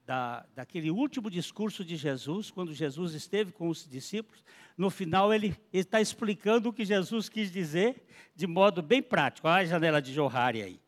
da, 0.04 0.44
daquele 0.54 0.90
último 0.90 1.30
discurso 1.30 1.84
de 1.84 1.96
Jesus, 1.96 2.50
quando 2.50 2.72
Jesus 2.74 3.14
esteve 3.14 3.52
com 3.52 3.68
os 3.68 3.88
discípulos. 3.88 4.44
No 4.76 4.90
final, 4.90 5.32
ele 5.32 5.56
está 5.72 6.00
explicando 6.00 6.68
o 6.68 6.72
que 6.72 6.84
Jesus 6.84 7.28
quis 7.28 7.50
dizer 7.50 8.06
de 8.34 8.46
modo 8.46 8.82
bem 8.82 9.02
prático. 9.02 9.46
Olha 9.48 9.62
a 9.62 9.64
janela 9.64 10.02
de 10.02 10.12
Johari 10.12 10.62
aí. 10.62 10.80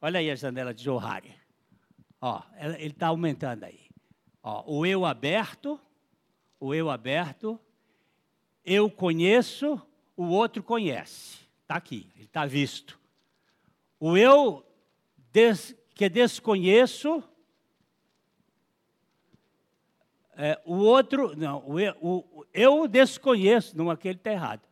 Olha 0.00 0.18
aí 0.20 0.30
a 0.30 0.34
janela 0.34 0.72
de 0.74 0.82
Johari. 0.82 1.34
Ó, 2.20 2.42
ele 2.58 2.86
está 2.88 3.08
aumentando 3.08 3.64
aí. 3.64 3.80
Ó, 4.42 4.78
o 4.78 4.86
eu 4.86 5.04
aberto, 5.04 5.78
o 6.58 6.74
eu 6.74 6.90
aberto, 6.90 7.58
eu 8.64 8.90
conheço, 8.90 9.80
o 10.16 10.24
outro 10.24 10.62
conhece. 10.62 11.38
Está 11.62 11.76
aqui, 11.76 12.10
ele 12.16 12.24
está 12.24 12.46
visto. 12.46 12.98
O 13.98 14.16
eu 14.16 14.66
des- 15.32 15.76
que 15.94 16.08
desconheço, 16.08 17.22
é, 20.42 20.58
o 20.64 20.76
outro, 20.76 21.36
não, 21.36 21.58
o 21.66 21.74
o- 22.00 22.46
eu 22.54 22.88
desconheço, 22.88 23.76
não, 23.76 23.90
aquele 23.90 24.16
está 24.16 24.32
errado. 24.32 24.62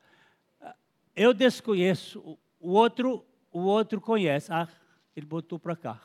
Eu 1.14 1.34
desconheço, 1.34 2.20
o- 2.20 2.38
outro, 2.72 3.22
o 3.52 3.60
outro 3.60 4.00
conhece. 4.00 4.50
Ah, 4.50 4.66
ele 5.14 5.26
botou 5.26 5.58
para 5.58 5.76
cá. 5.76 6.00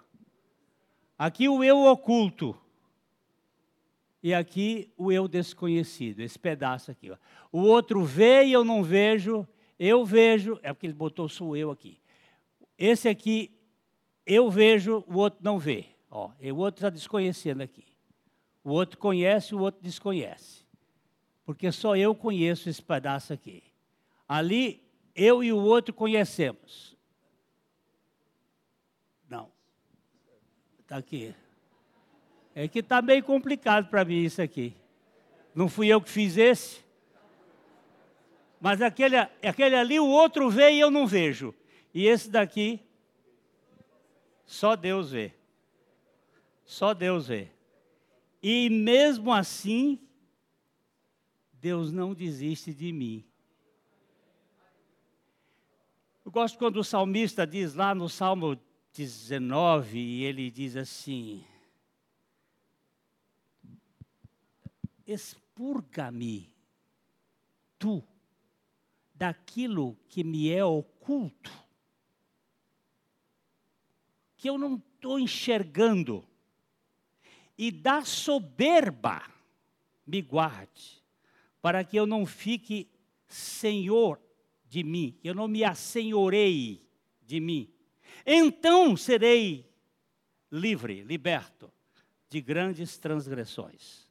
Aqui 1.17 1.47
o 1.47 1.63
eu 1.63 1.86
oculto. 1.86 2.60
E 4.21 4.34
aqui 4.34 4.91
o 4.97 5.12
eu 5.12 5.28
desconhecido, 5.28 6.19
esse 6.19 6.38
pedaço 6.38 6.91
aqui. 6.91 7.12
Ó. 7.12 7.17
O 7.52 7.62
outro 7.62 8.04
vê 8.04 8.43
e 8.45 8.52
eu 8.54 8.63
não 8.65 8.84
vejo, 8.84 9.47
eu 9.80 10.04
vejo, 10.04 10.60
é 10.62 10.73
porque 10.73 10.88
ele 10.88 10.93
botou 10.93 11.30
sou 11.30 11.56
eu 11.56 11.71
aqui. 11.71 11.99
Esse 12.78 13.08
aqui, 13.08 13.52
eu 14.26 14.49
vejo, 14.49 15.04
o 15.08 15.17
outro 15.17 15.39
não 15.41 15.58
vê. 15.58 15.86
Ó, 16.10 16.32
o 16.41 16.56
outro 16.58 16.80
está 16.80 16.89
desconhecendo 16.89 17.62
aqui. 17.62 17.92
O 18.63 18.71
outro 18.71 18.97
conhece, 18.97 19.54
o 19.54 19.60
outro 19.60 19.82
desconhece. 19.82 20.63
Porque 21.45 21.71
só 21.71 21.95
eu 21.95 22.15
conheço 22.15 22.69
esse 22.69 22.82
pedaço 22.82 23.34
aqui. 23.34 23.63
Ali, 24.28 24.82
eu 25.13 25.43
e 25.43 25.52
o 25.52 25.58
outro 25.58 25.93
conhecemos. 25.93 26.95
Não. 29.30 29.52
Está 30.80 30.97
aqui. 30.97 31.36
É 32.56 32.67
que 32.67 32.80
está 32.80 33.02
meio 33.02 33.23
complicado 33.23 33.89
para 33.89 34.06
mim 34.06 34.23
isso 34.23 34.41
aqui. 34.41 34.73
Não 35.54 35.67
fui 35.67 35.88
eu 35.88 36.02
que 36.02 36.10
fiz 36.10 36.38
esse. 36.38 36.84
Mas 38.60 38.82
aquele, 38.82 39.17
aquele 39.17 39.76
ali, 39.76 39.99
o 39.99 40.08
outro 40.08 40.49
vê 40.49 40.71
e 40.71 40.80
eu 40.80 40.89
não 40.89 41.06
vejo. 41.06 41.54
E 41.93 42.08
esse 42.08 42.30
daqui, 42.30 42.80
só 44.45 44.76
Deus 44.76 45.12
vê. 45.12 45.34
Só 46.63 46.93
Deus 46.93 47.28
vê. 47.28 47.49
E 48.45 48.69
mesmo 48.69 49.32
assim, 49.32 49.97
Deus 51.53 51.93
não 51.93 52.13
desiste 52.13 52.73
de 52.73 52.91
mim. 52.91 53.23
Eu 56.25 56.32
gosto 56.32 56.58
quando 56.58 56.75
o 56.75 56.84
salmista 56.84 57.47
diz 57.47 57.73
lá 57.73 57.95
no 57.95 58.10
Salmo 58.10 58.60
19, 58.91 59.97
e 59.97 60.23
ele 60.25 60.51
diz 60.51 60.75
assim: 60.75 61.45
Expurga-me, 65.08 66.51
tu, 67.79 68.03
daquilo 69.15 69.97
que 70.10 70.21
me 70.21 70.49
é 70.49 70.65
oculto, 70.65 71.51
que 74.36 74.49
eu 74.49 74.58
não 74.58 74.75
estou 74.75 75.17
enxergando, 75.17 76.27
e 77.58 77.72
da 77.72 78.04
soberba 78.04 79.22
me 80.06 80.22
guarde, 80.22 81.04
para 81.62 81.84
que 81.84 81.96
eu 81.96 82.06
não 82.06 82.26
fique 82.26 82.89
senhor 83.28 84.20
de 84.68 84.84
mim, 84.84 85.18
que 85.22 85.30
eu 85.30 85.36
não 85.36 85.48
me 85.48 85.63
assenhorei 85.63 86.86
de 87.22 87.39
mim. 87.39 87.72
Então 88.26 88.98
serei 88.98 89.70
livre, 90.52 91.04
liberto 91.04 91.72
de 92.30 92.42
grandes 92.42 92.98
transgressões. 92.98 94.08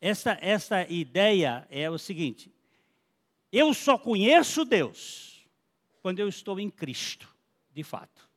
Essa, 0.00 0.38
essa 0.40 0.88
ideia 0.88 1.66
é 1.70 1.90
o 1.90 1.98
seguinte: 1.98 2.52
eu 3.52 3.72
só 3.72 3.96
conheço 3.98 4.64
Deus 4.64 5.46
quando 6.02 6.20
eu 6.20 6.28
estou 6.28 6.60
em 6.60 6.70
Cristo, 6.70 7.34
de 7.72 7.82
fato. 7.82 8.28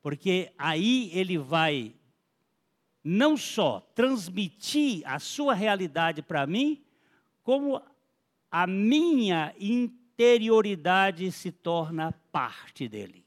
Porque 0.00 0.52
aí 0.58 1.10
ele 1.12 1.38
vai 1.38 1.94
não 3.02 3.36
só 3.36 3.80
transmitir 3.94 5.02
a 5.04 5.18
sua 5.18 5.54
realidade 5.54 6.22
para 6.22 6.46
mim, 6.46 6.84
como 7.42 7.82
a 8.50 8.66
minha 8.66 9.54
interioridade 9.58 11.32
se 11.32 11.50
torna 11.50 12.12
parte 12.30 12.88
dele. 12.88 13.26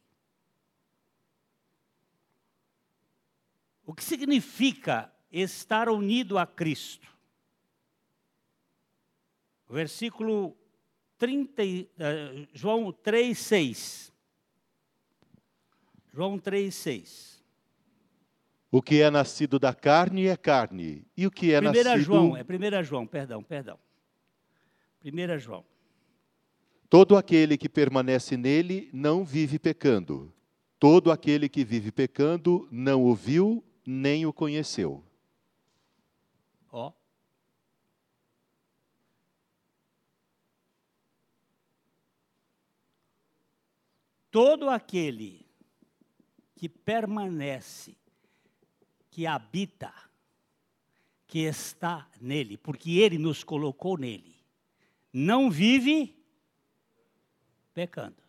O 3.86 3.94
que 3.94 4.04
significa 4.04 5.12
estar 5.32 5.90
unido 5.90 6.38
a 6.38 6.48
Cristo? 6.48 7.08
Versículo 9.70 10.56
30, 11.18 11.64
e- 11.64 11.90
eh, 12.00 12.48
João 12.54 12.92
3, 12.92 13.38
6. 13.38 14.14
João 16.14 16.40
3, 16.40 16.74
6. 16.74 17.35
O 18.72 18.82
que 18.82 19.02
é 19.02 19.10
nascido 19.10 19.58
da 19.58 19.74
carne 19.74 20.28
é 20.28 20.36
carne, 20.36 21.06
e 21.16 21.26
o 21.26 21.32
que 21.32 21.54
é 21.54 21.62
Primeira 21.62 21.92
nascido 21.92 22.06
João, 22.06 22.38
é 22.38 22.44
primeira 22.44 22.84
João, 22.84 23.08
perdão, 23.08 23.42
perdão. 23.44 23.80
Primeira 25.00 25.38
João. 25.38 25.64
Todo 26.90 27.16
aquele 27.16 27.58
que 27.58 27.70
permanece 27.70 28.36
nele 28.36 28.90
não 28.92 29.24
vive 29.24 29.60
pecando. 29.60 30.34
Todo 30.80 31.12
aquele 31.12 31.48
que 31.48 31.64
vive 31.64 31.92
pecando 31.92 32.68
não 32.72 33.04
o 33.04 33.16
viu 33.16 33.64
nem 33.86 34.26
o 34.26 34.34
conheceu. 34.34 35.04
Ó. 36.72 36.92
Todo 44.32 44.70
aquele 44.70 45.46
que 46.56 46.68
permanece, 46.68 47.96
que 49.16 49.26
habita, 49.26 49.94
que 51.26 51.40
está 51.40 52.06
nele, 52.20 52.58
porque 52.58 53.00
ele 53.00 53.18
nos 53.18 53.46
colocou 53.46 53.98
nele, 53.98 54.36
não 55.14 55.50
vive 55.50 56.22
pecando. 57.74 58.22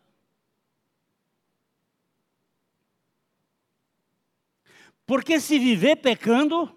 Porque 5.05 5.41
se 5.41 5.59
viver 5.59 5.97
pecando, 5.97 6.73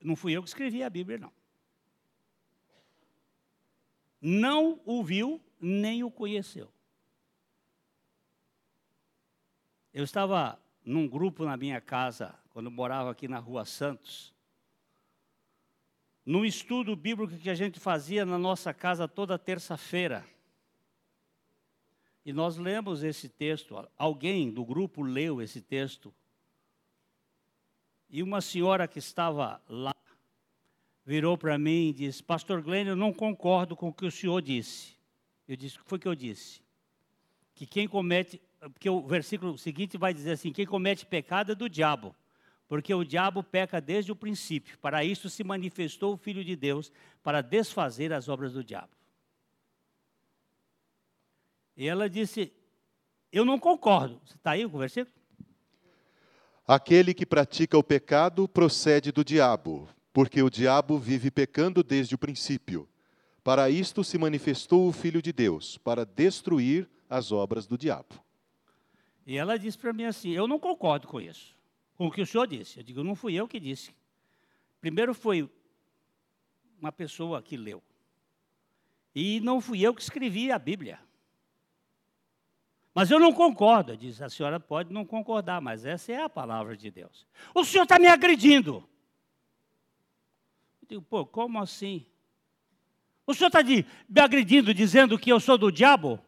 Não 0.00 0.16
fui 0.16 0.32
eu 0.32 0.42
que 0.42 0.48
escrevi 0.48 0.82
a 0.82 0.88
Bíblia, 0.88 1.18
não. 1.18 1.32
Não 4.18 4.80
o 4.86 5.04
viu, 5.04 5.42
nem 5.60 6.02
o 6.02 6.10
conheceu. 6.10 6.72
Eu 9.92 10.04
estava 10.04 10.58
num 10.90 11.06
grupo 11.06 11.44
na 11.44 11.56
minha 11.56 11.80
casa, 11.80 12.34
quando 12.50 12.68
morava 12.68 13.12
aqui 13.12 13.28
na 13.28 13.38
Rua 13.38 13.64
Santos, 13.64 14.34
num 16.26 16.44
estudo 16.44 16.96
bíblico 16.96 17.36
que 17.36 17.48
a 17.48 17.54
gente 17.54 17.78
fazia 17.78 18.26
na 18.26 18.36
nossa 18.36 18.74
casa 18.74 19.06
toda 19.06 19.38
terça-feira. 19.38 20.26
E 22.24 22.32
nós 22.32 22.56
lemos 22.56 23.04
esse 23.04 23.28
texto, 23.28 23.88
alguém 23.96 24.50
do 24.50 24.64
grupo 24.64 25.00
leu 25.00 25.40
esse 25.40 25.60
texto 25.60 26.12
e 28.08 28.20
uma 28.20 28.40
senhora 28.40 28.88
que 28.88 28.98
estava 28.98 29.62
lá 29.68 29.94
virou 31.06 31.38
para 31.38 31.56
mim 31.56 31.90
e 31.90 31.92
disse: 31.92 32.20
Pastor 32.20 32.60
Glenn, 32.60 32.88
eu 32.88 32.96
não 32.96 33.12
concordo 33.12 33.76
com 33.76 33.88
o 33.88 33.94
que 33.94 34.04
o 34.04 34.10
senhor 34.10 34.42
disse. 34.42 34.96
Eu 35.46 35.54
disse: 35.54 35.76
O 35.76 35.84
que 35.84 35.88
foi 35.88 36.00
que 36.00 36.08
eu 36.08 36.16
disse? 36.16 36.60
Que 37.54 37.64
quem 37.64 37.86
comete. 37.86 38.42
Porque 38.60 38.90
o 38.90 39.00
versículo 39.06 39.56
seguinte 39.56 39.96
vai 39.96 40.12
dizer 40.12 40.32
assim: 40.32 40.52
quem 40.52 40.66
comete 40.66 41.06
pecado 41.06 41.52
é 41.52 41.54
do 41.54 41.68
diabo. 41.68 42.14
Porque 42.68 42.94
o 42.94 43.04
diabo 43.04 43.42
peca 43.42 43.80
desde 43.80 44.12
o 44.12 44.16
princípio. 44.16 44.78
Para 44.78 45.02
isso 45.04 45.28
se 45.28 45.42
manifestou 45.42 46.14
o 46.14 46.16
Filho 46.16 46.44
de 46.44 46.54
Deus, 46.54 46.92
para 47.22 47.40
desfazer 47.40 48.12
as 48.12 48.28
obras 48.28 48.52
do 48.52 48.62
diabo. 48.62 48.90
E 51.76 51.88
ela 51.88 52.08
disse: 52.08 52.52
Eu 53.32 53.44
não 53.44 53.58
concordo. 53.58 54.20
Está 54.26 54.52
aí 54.52 54.64
o 54.64 54.68
versículo? 54.68 55.14
Aquele 56.66 57.12
que 57.12 57.26
pratica 57.26 57.76
o 57.76 57.82
pecado 57.82 58.46
procede 58.46 59.10
do 59.10 59.24
diabo, 59.24 59.88
porque 60.12 60.40
o 60.40 60.50
diabo 60.50 60.98
vive 60.98 61.30
pecando 61.30 61.82
desde 61.82 62.14
o 62.14 62.18
princípio. 62.18 62.88
Para 63.42 63.70
isto 63.70 64.04
se 64.04 64.18
manifestou 64.18 64.86
o 64.86 64.92
Filho 64.92 65.20
de 65.20 65.32
Deus, 65.32 65.78
para 65.78 66.04
destruir 66.04 66.88
as 67.08 67.32
obras 67.32 67.66
do 67.66 67.76
diabo. 67.76 68.22
E 69.30 69.36
ela 69.36 69.56
disse 69.56 69.78
para 69.78 69.92
mim 69.92 70.06
assim: 70.06 70.30
Eu 70.30 70.48
não 70.48 70.58
concordo 70.58 71.06
com 71.06 71.20
isso, 71.20 71.56
com 71.94 72.08
o 72.08 72.10
que 72.10 72.20
o 72.20 72.26
senhor 72.26 72.48
disse. 72.48 72.80
Eu 72.80 72.82
digo: 72.82 73.04
Não 73.04 73.14
fui 73.14 73.32
eu 73.34 73.46
que 73.46 73.60
disse. 73.60 73.94
Primeiro 74.80 75.14
foi 75.14 75.48
uma 76.80 76.90
pessoa 76.90 77.40
que 77.40 77.56
leu. 77.56 77.80
E 79.14 79.38
não 79.38 79.60
fui 79.60 79.82
eu 79.82 79.94
que 79.94 80.02
escrevi 80.02 80.50
a 80.50 80.58
Bíblia. 80.58 80.98
Mas 82.92 83.08
eu 83.08 83.20
não 83.20 83.32
concordo. 83.32 83.96
Diz, 83.96 84.20
a 84.20 84.28
senhora 84.28 84.58
pode 84.58 84.92
não 84.92 85.04
concordar, 85.06 85.60
mas 85.60 85.84
essa 85.84 86.10
é 86.10 86.20
a 86.20 86.28
palavra 86.28 86.76
de 86.76 86.90
Deus. 86.90 87.24
O 87.54 87.64
senhor 87.64 87.84
está 87.84 88.00
me 88.00 88.08
agredindo. 88.08 88.82
Eu 90.82 90.88
digo, 90.88 91.02
pô, 91.02 91.24
como 91.24 91.60
assim? 91.60 92.04
O 93.24 93.32
senhor 93.32 93.46
está 93.46 93.62
me 93.62 93.86
agredindo 94.20 94.74
dizendo 94.74 95.16
que 95.16 95.30
eu 95.30 95.38
sou 95.38 95.56
do 95.56 95.70
diabo? 95.70 96.18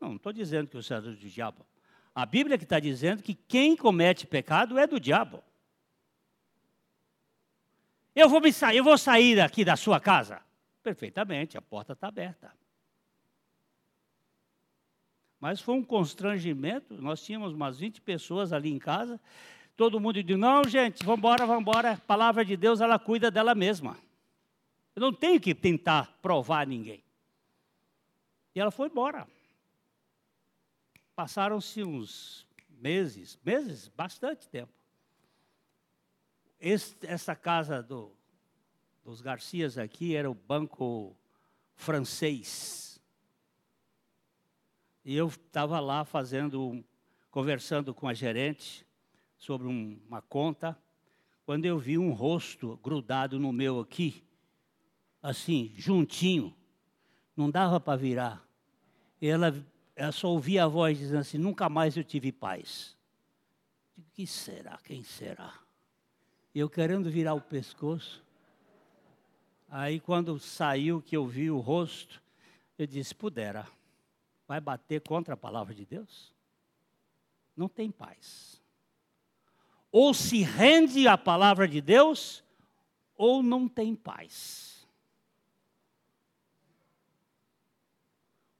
Não, 0.00 0.10
não 0.10 0.16
estou 0.18 0.32
dizendo 0.32 0.68
que 0.68 0.76
eu 0.76 0.82
sou 0.84 1.02
do 1.02 1.16
diabo. 1.16 1.66
A 2.14 2.24
Bíblia 2.24 2.56
que 2.56 2.64
está 2.64 2.78
dizendo 2.78 3.22
que 3.22 3.34
quem 3.34 3.76
comete 3.76 4.26
pecado 4.26 4.78
é 4.78 4.86
do 4.86 5.00
diabo. 5.00 5.42
Eu 8.14 8.28
vou, 8.28 8.40
me 8.40 8.52
sair, 8.52 8.76
eu 8.76 8.84
vou 8.84 8.96
sair 8.96 9.40
aqui 9.40 9.64
da 9.64 9.74
sua 9.74 9.98
casa? 9.98 10.40
Perfeitamente, 10.82 11.58
a 11.58 11.62
porta 11.62 11.94
está 11.94 12.06
aberta. 12.06 12.52
Mas 15.40 15.60
foi 15.60 15.74
um 15.74 15.82
constrangimento, 15.82 16.94
nós 16.94 17.22
tínhamos 17.22 17.52
umas 17.52 17.78
20 17.78 18.00
pessoas 18.00 18.52
ali 18.52 18.70
em 18.70 18.78
casa, 18.78 19.20
todo 19.76 19.98
mundo 19.98 20.22
disse, 20.22 20.38
não 20.38 20.62
gente, 20.64 21.04
vamos 21.04 21.18
embora, 21.18 21.44
vamos 21.44 21.62
embora, 21.62 21.92
a 21.92 21.96
palavra 21.96 22.44
de 22.44 22.56
Deus, 22.56 22.80
ela 22.80 22.98
cuida 22.98 23.30
dela 23.30 23.54
mesma. 23.54 23.98
Eu 24.94 25.02
não 25.02 25.12
tenho 25.12 25.40
que 25.40 25.52
tentar 25.52 26.16
provar 26.22 26.66
ninguém. 26.66 27.02
E 28.54 28.60
ela 28.60 28.70
foi 28.70 28.86
embora. 28.86 29.26
Passaram-se 31.14 31.82
uns 31.82 32.46
meses, 32.68 33.38
meses, 33.44 33.88
bastante 33.88 34.48
tempo. 34.48 34.72
Esse, 36.60 36.96
essa 37.02 37.36
casa 37.36 37.82
do, 37.82 38.12
dos 39.04 39.20
Garcias 39.20 39.78
aqui 39.78 40.16
era 40.16 40.30
o 40.30 40.34
banco 40.34 41.16
francês. 41.74 43.00
E 45.04 45.14
eu 45.14 45.28
estava 45.28 45.78
lá 45.80 46.04
fazendo, 46.04 46.82
conversando 47.30 47.92
com 47.92 48.08
a 48.08 48.14
gerente 48.14 48.86
sobre 49.36 49.68
um, 49.68 50.00
uma 50.08 50.22
conta, 50.22 50.78
quando 51.44 51.66
eu 51.66 51.78
vi 51.78 51.98
um 51.98 52.12
rosto 52.12 52.78
grudado 52.82 53.38
no 53.38 53.52
meu 53.52 53.78
aqui, 53.78 54.24
assim, 55.22 55.72
juntinho, 55.76 56.56
não 57.36 57.50
dava 57.50 57.78
para 57.78 57.98
virar. 57.98 58.48
E 59.20 59.28
ela, 59.28 59.54
ela 59.96 60.10
só 60.10 60.28
ouvia 60.28 60.64
a 60.64 60.68
voz 60.68 60.98
dizendo 60.98 61.20
assim: 61.20 61.38
nunca 61.38 61.68
mais 61.68 61.96
eu 61.96 62.04
tive 62.04 62.32
paz. 62.32 62.96
O 63.96 64.02
que 64.12 64.26
será? 64.26 64.78
Quem 64.78 65.02
será? 65.02 65.54
Eu 66.54 66.68
querendo 66.68 67.10
virar 67.10 67.34
o 67.34 67.40
pescoço. 67.40 68.24
Aí 69.68 70.00
quando 70.00 70.38
saiu 70.38 71.00
que 71.00 71.16
eu 71.16 71.26
vi 71.26 71.50
o 71.50 71.60
rosto, 71.60 72.22
eu 72.76 72.86
disse: 72.86 73.14
pudera, 73.14 73.66
vai 74.48 74.60
bater 74.60 75.00
contra 75.00 75.34
a 75.34 75.36
palavra 75.36 75.74
de 75.74 75.84
Deus? 75.84 76.32
Não 77.56 77.68
tem 77.68 77.90
paz. 77.90 78.60
Ou 79.92 80.12
se 80.12 80.42
rende 80.42 81.06
à 81.06 81.16
palavra 81.16 81.68
de 81.68 81.80
Deus, 81.80 82.42
ou 83.16 83.44
não 83.44 83.68
tem 83.68 83.94
paz. 83.94 84.84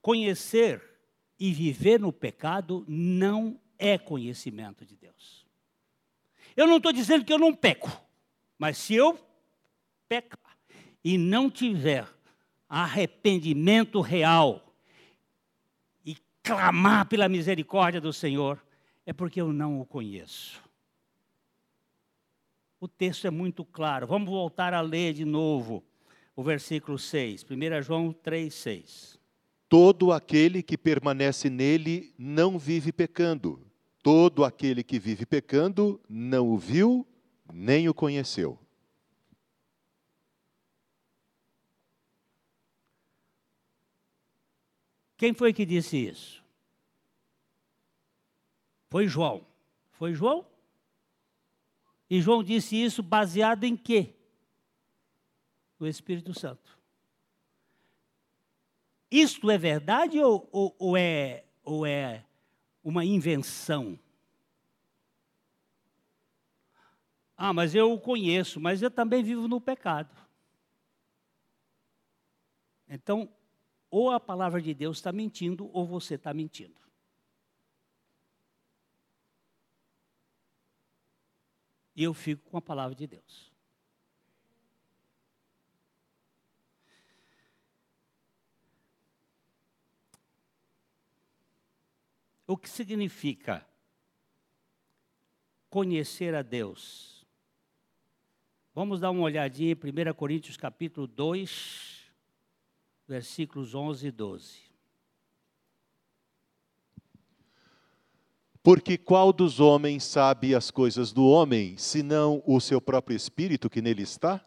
Conhecer 0.01 0.94
e 1.39 1.53
viver 1.53 1.99
no 1.99 2.13
pecado 2.13 2.85
não 2.87 3.59
é 3.77 3.97
conhecimento 3.97 4.85
de 4.85 4.95
Deus. 4.95 5.45
Eu 6.55 6.67
não 6.67 6.77
estou 6.77 6.93
dizendo 6.93 7.25
que 7.25 7.33
eu 7.33 7.39
não 7.39 7.53
peco, 7.53 7.91
mas 8.57 8.77
se 8.77 8.95
eu 8.95 9.19
pecar 10.07 10.57
e 11.03 11.17
não 11.17 11.49
tiver 11.49 12.07
arrependimento 12.69 14.01
real 14.01 14.73
e 16.05 16.17
clamar 16.41 17.07
pela 17.07 17.27
misericórdia 17.27 17.99
do 17.99 18.13
Senhor, 18.13 18.63
é 19.05 19.13
porque 19.13 19.39
eu 19.39 19.51
não 19.51 19.79
o 19.79 19.85
conheço. 19.85 20.63
O 22.79 22.87
texto 22.87 23.27
é 23.27 23.31
muito 23.31 23.63
claro. 23.65 24.07
Vamos 24.07 24.29
voltar 24.29 24.73
a 24.73 24.81
ler 24.81 25.13
de 25.13 25.25
novo 25.25 25.83
o 26.35 26.43
versículo 26.43 26.97
6, 26.97 27.43
1 27.43 27.81
João 27.81 28.11
3, 28.11 28.53
6. 28.53 29.19
Todo 29.77 30.13
aquele 30.13 30.63
que 30.63 30.77
permanece 30.77 31.49
nele 31.49 32.15
não 32.17 32.57
vive 32.57 32.93
pecando. 32.93 33.59
Todo 34.01 34.45
aquele 34.45 34.81
que 34.81 34.97
vive 34.97 35.25
pecando 35.25 35.99
não 36.07 36.47
o 36.47 36.57
viu 36.57 37.05
nem 37.53 37.89
o 37.89 37.93
conheceu. 37.93 38.57
Quem 45.17 45.33
foi 45.33 45.51
que 45.51 45.65
disse 45.65 45.97
isso? 45.97 46.41
Foi 48.89 49.09
João. 49.09 49.45
Foi 49.91 50.13
João? 50.13 50.47
E 52.09 52.21
João 52.21 52.41
disse 52.41 52.81
isso 52.81 53.03
baseado 53.03 53.65
em 53.65 53.75
quê? 53.75 54.15
No 55.77 55.85
Espírito 55.85 56.33
Santo. 56.33 56.74
Isto 59.15 59.49
é 59.49 59.57
verdade 59.57 60.19
ou, 60.19 60.45
ou, 60.51 60.75
ou, 60.77 60.97
é, 60.97 61.45
ou 61.63 61.85
é 61.85 62.25
uma 62.83 63.05
invenção. 63.05 63.97
Ah, 67.37 67.53
mas 67.53 67.73
eu 67.73 67.93
o 67.93 67.97
conheço, 67.97 68.59
mas 68.59 68.81
eu 68.81 68.91
também 68.91 69.23
vivo 69.23 69.47
no 69.47 69.61
pecado. 69.61 70.13
Então, 72.89 73.33
ou 73.89 74.11
a 74.11 74.19
palavra 74.19 74.61
de 74.61 74.73
Deus 74.73 74.97
está 74.97 75.13
mentindo, 75.13 75.69
ou 75.71 75.87
você 75.87 76.15
está 76.15 76.33
mentindo. 76.33 76.75
E 81.95 82.03
eu 82.03 82.13
fico 82.13 82.49
com 82.49 82.57
a 82.57 82.61
palavra 82.61 82.93
de 82.93 83.07
Deus. 83.07 83.54
O 92.47 92.55
que 92.55 92.69
significa 92.69 93.65
conhecer 95.69 96.35
a 96.35 96.41
Deus? 96.41 97.25
Vamos 98.73 98.99
dar 98.99 99.09
uma 99.09 99.23
olhadinha 99.23 99.71
em 99.71 100.09
1 100.09 100.13
Coríntios 100.13 100.57
capítulo 100.57 101.07
2, 101.07 102.03
versículos 103.07 103.73
11 103.73 104.07
e 104.07 104.11
12. 104.11 104.65
Porque 108.61 108.97
qual 108.97 109.31
dos 109.31 109.59
homens 109.59 110.03
sabe 110.03 110.53
as 110.55 110.71
coisas 110.71 111.11
do 111.11 111.25
homem, 111.25 111.77
senão 111.77 112.43
o 112.45 112.59
seu 112.59 112.81
próprio 112.81 113.15
espírito 113.15 113.69
que 113.69 113.81
nele 113.81 114.03
está? 114.03 114.43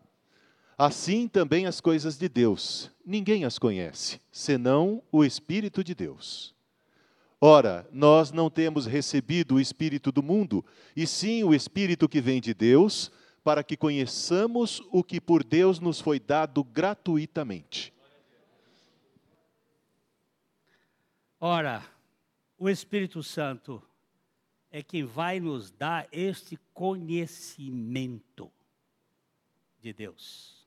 Assim 0.77 1.27
também 1.27 1.67
as 1.67 1.81
coisas 1.81 2.17
de 2.17 2.29
Deus. 2.29 2.91
Ninguém 3.05 3.45
as 3.45 3.59
conhece, 3.59 4.21
senão 4.31 5.03
o 5.11 5.25
Espírito 5.25 5.83
de 5.83 5.95
Deus. 5.95 6.55
Ora, 7.41 7.89
nós 7.93 8.33
não 8.33 8.51
temos 8.51 8.85
recebido 8.85 9.55
o 9.55 9.61
Espírito 9.61 10.11
do 10.11 10.23
mundo, 10.23 10.65
e 10.97 11.07
sim 11.07 11.45
o 11.45 11.55
Espírito 11.55 12.09
que 12.09 12.21
vem 12.21 12.41
de 12.41 12.53
Deus, 12.53 13.13
para 13.45 13.63
que 13.63 13.77
conheçamos 13.77 14.83
o 14.91 15.05
que 15.05 15.21
por 15.21 15.45
Deus 15.45 15.79
nos 15.79 16.01
foi 16.01 16.19
dado 16.19 16.65
gratuitamente. 16.65 17.95
Ora, 21.41 21.87
o 22.59 22.69
Espírito 22.69 23.23
Santo 23.23 23.81
é 24.69 24.83
quem 24.83 25.05
vai 25.05 25.39
nos 25.39 25.71
dar 25.71 26.09
este 26.11 26.59
conhecimento 26.75 28.51
de 29.81 29.93
Deus 29.93 30.58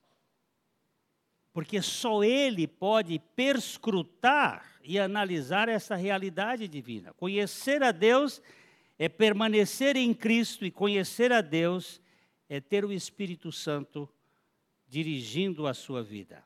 porque 1.54 1.82
só 1.82 2.24
Ele 2.24 2.68
pode 2.68 3.20
perscrutar 3.36 4.80
e 4.84 4.98
analisar 4.98 5.68
essa 5.70 5.96
realidade 5.96 6.68
divina. 6.68 7.14
Conhecer 7.14 7.84
a 7.84 7.92
Deus 7.92 8.42
é 8.98 9.10
permanecer 9.10 9.96
em 9.96 10.14
Cristo, 10.14 10.66
e 10.66 10.72
conhecer 10.72 11.32
a 11.32 11.42
Deus 11.42 12.02
é 12.48 12.60
ter 12.60 12.86
o 12.86 12.92
Espírito 12.92 13.52
Santo 13.52 14.10
dirigindo 14.88 15.68
a 15.68 15.74
sua 15.74 16.04
vida. 16.04 16.44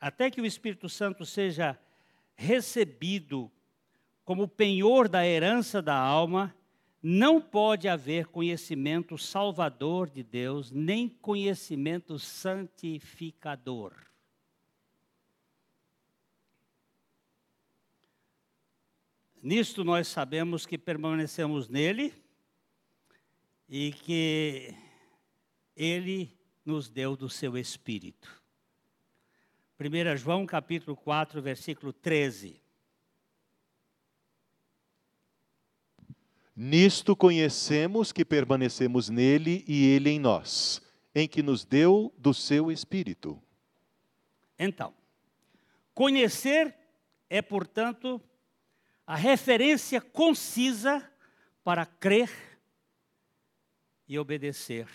Até 0.00 0.30
que 0.30 0.40
o 0.40 0.46
Espírito 0.46 0.88
Santo 0.88 1.24
seja 1.24 1.78
recebido 2.34 3.50
como 4.24 4.48
penhor 4.48 5.08
da 5.08 5.26
herança 5.26 5.80
da 5.80 5.96
alma, 5.96 6.54
não 7.02 7.40
pode 7.40 7.86
haver 7.86 8.26
conhecimento 8.26 9.18
salvador 9.18 10.08
de 10.08 10.22
Deus, 10.22 10.70
nem 10.70 11.08
conhecimento 11.08 12.18
santificador. 12.18 13.92
Nisto 19.44 19.84
nós 19.84 20.08
sabemos 20.08 20.64
que 20.64 20.78
permanecemos 20.78 21.68
nele 21.68 22.14
e 23.68 23.92
que 23.92 24.74
ele 25.76 26.34
nos 26.64 26.88
deu 26.88 27.14
do 27.14 27.28
seu 27.28 27.58
espírito. 27.58 28.42
1 29.78 30.16
João 30.16 30.46
capítulo 30.46 30.96
4, 30.96 31.42
versículo 31.42 31.92
13. 31.92 32.58
Nisto 36.56 37.14
conhecemos 37.14 38.12
que 38.12 38.24
permanecemos 38.24 39.10
nele 39.10 39.62
e 39.68 39.84
ele 39.88 40.08
em 40.08 40.18
nós, 40.18 40.80
em 41.14 41.28
que 41.28 41.42
nos 41.42 41.66
deu 41.66 42.14
do 42.16 42.32
seu 42.32 42.72
espírito. 42.72 43.38
Então, 44.58 44.94
conhecer 45.92 46.74
é, 47.28 47.42
portanto, 47.42 48.18
a 49.06 49.16
referência 49.16 50.00
concisa 50.00 51.10
para 51.62 51.84
crer 51.84 52.30
e 54.08 54.18
obedecer 54.18 54.88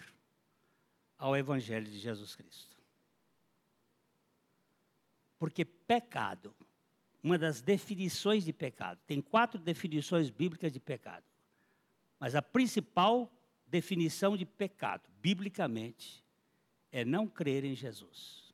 ao 1.17 1.35
Evangelho 1.35 1.85
de 1.85 1.99
Jesus 1.99 2.35
Cristo. 2.35 2.77
Porque 5.37 5.63
pecado, 5.63 6.55
uma 7.23 7.37
das 7.37 7.61
definições 7.61 8.43
de 8.43 8.53
pecado, 8.53 8.99
tem 9.05 9.21
quatro 9.21 9.59
definições 9.59 10.29
bíblicas 10.29 10.71
de 10.71 10.79
pecado, 10.79 11.25
mas 12.19 12.35
a 12.35 12.41
principal 12.41 13.31
definição 13.67 14.35
de 14.35 14.45
pecado, 14.45 15.09
biblicamente, 15.21 16.23
é 16.91 17.05
não 17.05 17.27
crer 17.27 17.63
em 17.63 17.75
Jesus. 17.75 18.53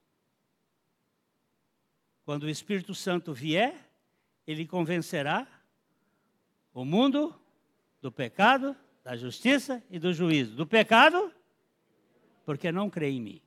Quando 2.26 2.44
o 2.44 2.50
Espírito 2.50 2.94
Santo 2.94 3.34
vier, 3.34 3.90
ele 4.46 4.68
convencerá 4.68 5.48
o 6.74 6.86
mundo 6.86 7.34
do 8.02 8.12
pecado, 8.12 8.76
da 9.04 9.16
justiça 9.16 9.84
e 9.90 9.98
do 9.98 10.14
juízo. 10.14 10.56
Do 10.56 10.68
pecado, 10.68 11.34
porque 12.44 12.72
não 12.72 12.90
crê 12.90 13.10
em 13.10 13.22
mim. 13.22 13.42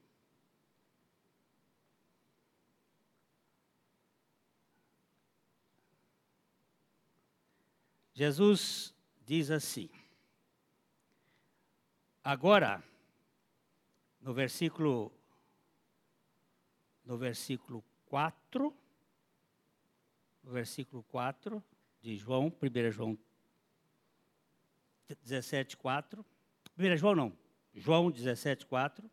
Jesus 8.15 8.93
diz 9.25 9.49
assim, 9.49 9.89
agora, 12.25 12.83
no 14.21 14.35
versículo, 14.35 15.13
no 17.05 17.17
versículo 17.17 17.85
4, 18.07 18.65
no 18.65 18.88
versículo 20.49 21.03
4 21.05 21.63
de 22.01 22.17
João, 22.17 22.53
1 22.63 22.91
João 22.91 23.19
17, 25.23 25.77
4. 25.77 26.25
1 26.79 26.97
João 26.97 27.15
não, 27.15 27.33
João 27.75 28.11
17, 28.11 28.67
4. 28.67 29.11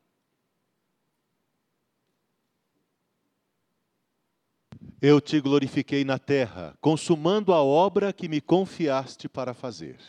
Eu 5.02 5.20
te 5.20 5.40
glorifiquei 5.40 6.04
na 6.04 6.18
terra, 6.18 6.78
consumando 6.80 7.54
a 7.54 7.62
obra 7.62 8.14
que 8.14 8.28
me 8.28 8.40
confiaste 8.40 9.28
para 9.28 9.54
fazer. 9.54 10.00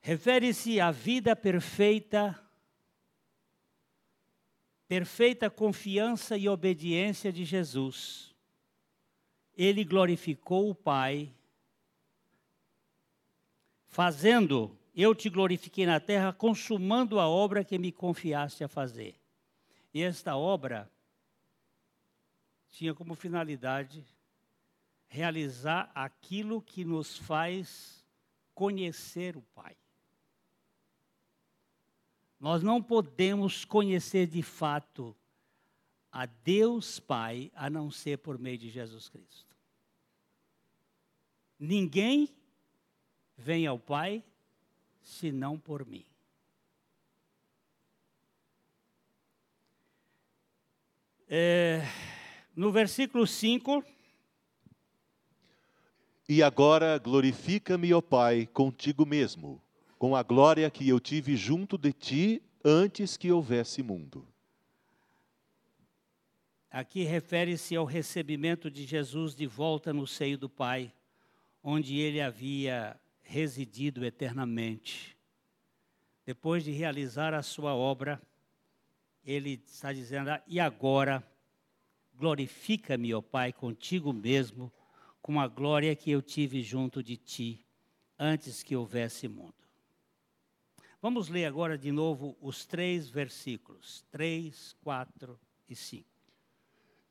Refere-se 0.00 0.80
à 0.80 0.90
vida 0.90 1.34
perfeita, 1.34 2.38
perfeita 4.86 5.48
confiança 5.48 6.36
e 6.36 6.48
obediência 6.48 7.32
de 7.32 7.44
Jesus 7.44 8.31
ele 9.56 9.84
glorificou 9.84 10.70
o 10.70 10.74
Pai, 10.74 11.32
fazendo, 13.86 14.76
eu 14.94 15.14
te 15.14 15.28
glorifiquei 15.28 15.86
na 15.86 16.00
terra, 16.00 16.32
consumando 16.32 17.20
a 17.20 17.28
obra 17.28 17.64
que 17.64 17.78
me 17.78 17.92
confiaste 17.92 18.64
a 18.64 18.68
fazer. 18.68 19.14
E 19.92 20.02
esta 20.02 20.36
obra 20.36 20.90
tinha 22.70 22.94
como 22.94 23.14
finalidade 23.14 24.04
realizar 25.08 25.90
aquilo 25.94 26.62
que 26.62 26.84
nos 26.84 27.18
faz 27.18 28.02
conhecer 28.54 29.36
o 29.36 29.42
Pai. 29.54 29.76
Nós 32.40 32.62
não 32.62 32.82
podemos 32.82 33.64
conhecer 33.64 34.26
de 34.26 34.42
fato 34.42 35.14
a 36.12 36.26
Deus 36.26 37.00
Pai 37.00 37.50
a 37.54 37.70
não 37.70 37.90
ser 37.90 38.18
por 38.18 38.38
meio 38.38 38.58
de 38.58 38.68
Jesus 38.68 39.08
Cristo. 39.08 39.56
Ninguém 41.58 42.28
vem 43.36 43.66
ao 43.66 43.78
Pai 43.78 44.22
senão 45.00 45.58
por 45.58 45.86
mim. 45.86 46.04
É, 51.26 51.80
no 52.54 52.70
versículo 52.70 53.26
5. 53.26 53.82
E 56.28 56.42
agora 56.42 56.98
glorifica-me, 56.98 57.94
ó 57.94 58.02
Pai, 58.02 58.46
contigo 58.46 59.06
mesmo, 59.06 59.62
com 59.98 60.14
a 60.14 60.22
glória 60.22 60.70
que 60.70 60.88
eu 60.88 61.00
tive 61.00 61.36
junto 61.36 61.78
de 61.78 61.92
ti 61.92 62.42
antes 62.64 63.16
que 63.16 63.32
houvesse 63.32 63.82
mundo. 63.82 64.31
Aqui 66.72 67.02
refere-se 67.02 67.76
ao 67.76 67.84
recebimento 67.84 68.70
de 68.70 68.86
Jesus 68.86 69.34
de 69.34 69.46
volta 69.46 69.92
no 69.92 70.06
seio 70.06 70.38
do 70.38 70.48
Pai, 70.48 70.90
onde 71.62 71.98
ele 71.98 72.18
havia 72.18 72.98
residido 73.20 74.02
eternamente. 74.06 75.14
Depois 76.24 76.64
de 76.64 76.70
realizar 76.70 77.34
a 77.34 77.42
sua 77.42 77.74
obra, 77.74 78.18
ele 79.22 79.62
está 79.66 79.92
dizendo: 79.92 80.30
ah, 80.30 80.42
E 80.46 80.58
agora, 80.58 81.22
glorifica-me, 82.14 83.12
ó 83.12 83.20
Pai, 83.20 83.52
contigo 83.52 84.10
mesmo, 84.10 84.72
com 85.20 85.38
a 85.38 85.46
glória 85.46 85.94
que 85.94 86.10
eu 86.10 86.22
tive 86.22 86.62
junto 86.62 87.02
de 87.02 87.18
ti, 87.18 87.66
antes 88.18 88.62
que 88.62 88.74
houvesse 88.74 89.28
mundo. 89.28 89.52
Vamos 91.02 91.28
ler 91.28 91.44
agora 91.44 91.76
de 91.76 91.92
novo 91.92 92.34
os 92.40 92.64
três 92.64 93.10
versículos, 93.10 94.06
3, 94.10 94.74
4 94.82 95.38
e 95.68 95.76
5. 95.76 96.11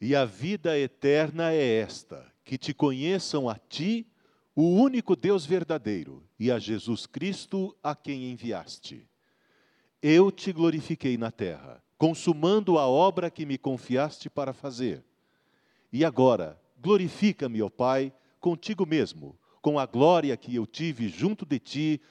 E 0.01 0.15
a 0.15 0.25
vida 0.25 0.75
eterna 0.79 1.53
é 1.53 1.77
esta: 1.77 2.25
que 2.43 2.57
te 2.57 2.73
conheçam 2.73 3.47
a 3.47 3.55
ti, 3.55 4.07
o 4.55 4.63
único 4.63 5.15
Deus 5.15 5.45
verdadeiro, 5.45 6.27
e 6.39 6.51
a 6.51 6.57
Jesus 6.57 7.05
Cristo, 7.05 7.77
a 7.83 7.95
quem 7.95 8.31
enviaste. 8.31 9.07
Eu 10.01 10.31
te 10.31 10.51
glorifiquei 10.51 11.15
na 11.17 11.29
terra, 11.29 11.83
consumando 11.99 12.79
a 12.79 12.87
obra 12.87 13.29
que 13.29 13.45
me 13.45 13.59
confiaste 13.59 14.27
para 14.27 14.53
fazer. 14.53 15.05
E 15.93 16.03
agora, 16.03 16.59
glorifica-me, 16.81 17.61
ó 17.61 17.69
Pai, 17.69 18.11
contigo 18.39 18.87
mesmo, 18.87 19.37
com 19.61 19.77
a 19.77 19.85
glória 19.85 20.35
que 20.35 20.55
eu 20.55 20.65
tive 20.65 21.07
junto 21.09 21.45
de 21.45 21.59
ti 21.59 22.01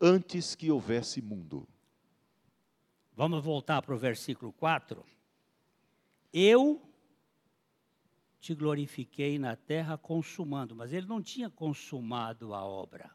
antes 0.00 0.56
que 0.56 0.72
houvesse 0.72 1.22
mundo. 1.22 1.68
Vamos 3.14 3.44
voltar 3.44 3.80
para 3.82 3.94
o 3.94 3.98
versículo 3.98 4.52
4. 4.52 5.04
Eu 6.32 6.87
te 8.40 8.54
glorifiquei 8.54 9.38
na 9.38 9.56
terra 9.56 9.98
consumando. 9.98 10.74
Mas 10.74 10.92
ele 10.92 11.06
não 11.06 11.22
tinha 11.22 11.50
consumado 11.50 12.54
a 12.54 12.64
obra. 12.64 13.10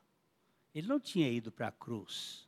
Ele 0.73 0.87
não 0.87 0.99
tinha 0.99 1.29
ido 1.29 1.51
para 1.51 1.67
a 1.67 1.71
cruz. 1.71 2.47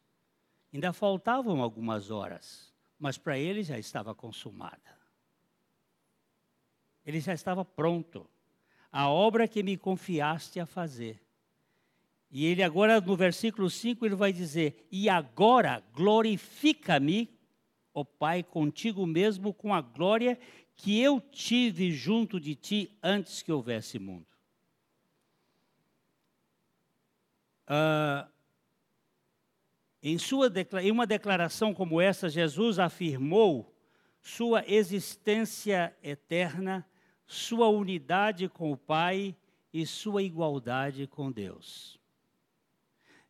Ainda 0.73 0.91
faltavam 0.91 1.61
algumas 1.61 2.11
horas, 2.11 2.73
mas 2.99 3.17
para 3.17 3.38
ele 3.38 3.63
já 3.63 3.80
estava 3.80 4.13
consumada. 4.13 4.95
Ele 7.05 7.19
já 7.19 7.34
estava 7.34 7.63
pronto. 7.63 8.30
A 8.91 9.09
obra 9.09 9.47
que 9.47 9.61
me 9.63 9.78
confiaste 9.78 10.59
a 10.59 10.65
fazer. 10.65 11.21
E 12.32 12.45
ele 12.45 12.63
agora, 12.63 12.99
no 12.99 13.15
versículo 13.15 13.69
5, 13.69 14.05
ele 14.05 14.15
vai 14.15 14.34
dizer: 14.34 14.88
E 14.91 15.07
agora 15.07 15.82
glorifica-me, 15.93 17.30
ó 17.93 18.03
Pai, 18.03 18.43
contigo 18.43 19.05
mesmo, 19.05 19.53
com 19.53 19.73
a 19.73 19.80
glória 19.80 20.38
que 20.76 20.99
eu 20.99 21.19
tive 21.19 21.91
junto 21.91 22.39
de 22.39 22.55
ti 22.55 22.97
antes 23.01 23.41
que 23.41 23.51
houvesse 23.51 23.97
mundo. 23.97 24.28
Ah, 27.67 28.28
em, 30.01 30.17
sua, 30.17 30.51
em 30.82 30.91
uma 30.91 31.07
declaração 31.07 31.73
como 31.73 31.99
essa, 31.99 32.30
Jesus 32.30 32.78
afirmou 32.78 33.73
sua 34.21 34.63
existência 34.67 35.95
eterna, 36.03 36.86
sua 37.26 37.69
unidade 37.69 38.47
com 38.47 38.71
o 38.71 38.78
Pai 38.78 39.36
e 39.73 39.86
sua 39.86 40.21
igualdade 40.21 41.07
com 41.07 41.32
Deus. 41.32 41.99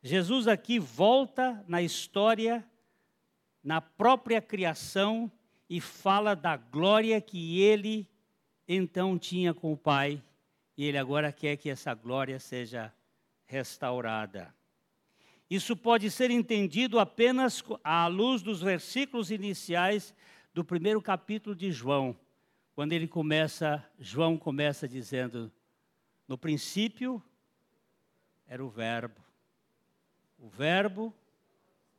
Jesus 0.02 0.48
aqui 0.48 0.78
volta 0.78 1.64
na 1.68 1.82
história, 1.82 2.64
na 3.64 3.82
própria 3.82 4.42
criação, 4.42 5.32
e 5.70 5.82
fala 5.82 6.36
da 6.36 6.56
glória 6.58 7.20
que 7.20 7.62
ele 7.62 8.08
então 8.68 9.18
tinha 9.18 9.54
com 9.54 9.72
o 9.74 9.78
Pai. 9.78 10.22
E 10.78 10.84
ele 10.86 10.98
agora 10.98 11.32
quer 11.32 11.58
que 11.58 11.70
essa 11.70 11.94
glória 11.94 12.40
seja 12.40 12.94
restaurada. 13.46 14.54
Isso 15.50 15.76
pode 15.76 16.10
ser 16.10 16.32
entendido 16.32 17.00
apenas 17.00 17.64
à 17.84 18.08
luz 18.08 18.42
dos 18.42 18.62
versículos 18.62 19.30
iniciais 19.30 20.14
do 20.54 20.64
primeiro 20.64 21.02
capítulo 21.02 21.56
de 21.56 21.72
João, 21.72 22.18
quando 22.74 22.94
ele 22.94 23.08
começa, 23.08 23.86
João 24.00 24.38
começa 24.38 24.88
dizendo: 24.88 25.52
No 26.28 26.38
princípio 26.38 27.22
era 28.48 28.64
o 28.64 28.70
Verbo, 28.70 29.22
o 30.40 30.50
Verbo 30.50 31.14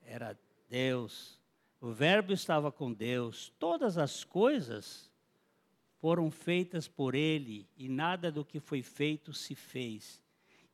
era 0.03 0.39
Deus, 0.69 1.41
o 1.87 1.93
Verbo 1.93 2.33
estava 2.33 2.73
com 2.73 2.93
Deus, 2.93 3.53
todas 3.61 3.97
as 3.97 4.25
coisas 4.25 5.09
foram 6.01 6.33
feitas 6.33 6.89
por 6.89 7.15
Ele 7.15 7.65
e 7.77 7.89
nada 7.89 8.29
do 8.33 8.45
que 8.45 8.59
foi 8.59 8.83
feito 8.83 9.33
se 9.33 9.55
fez. 9.55 10.21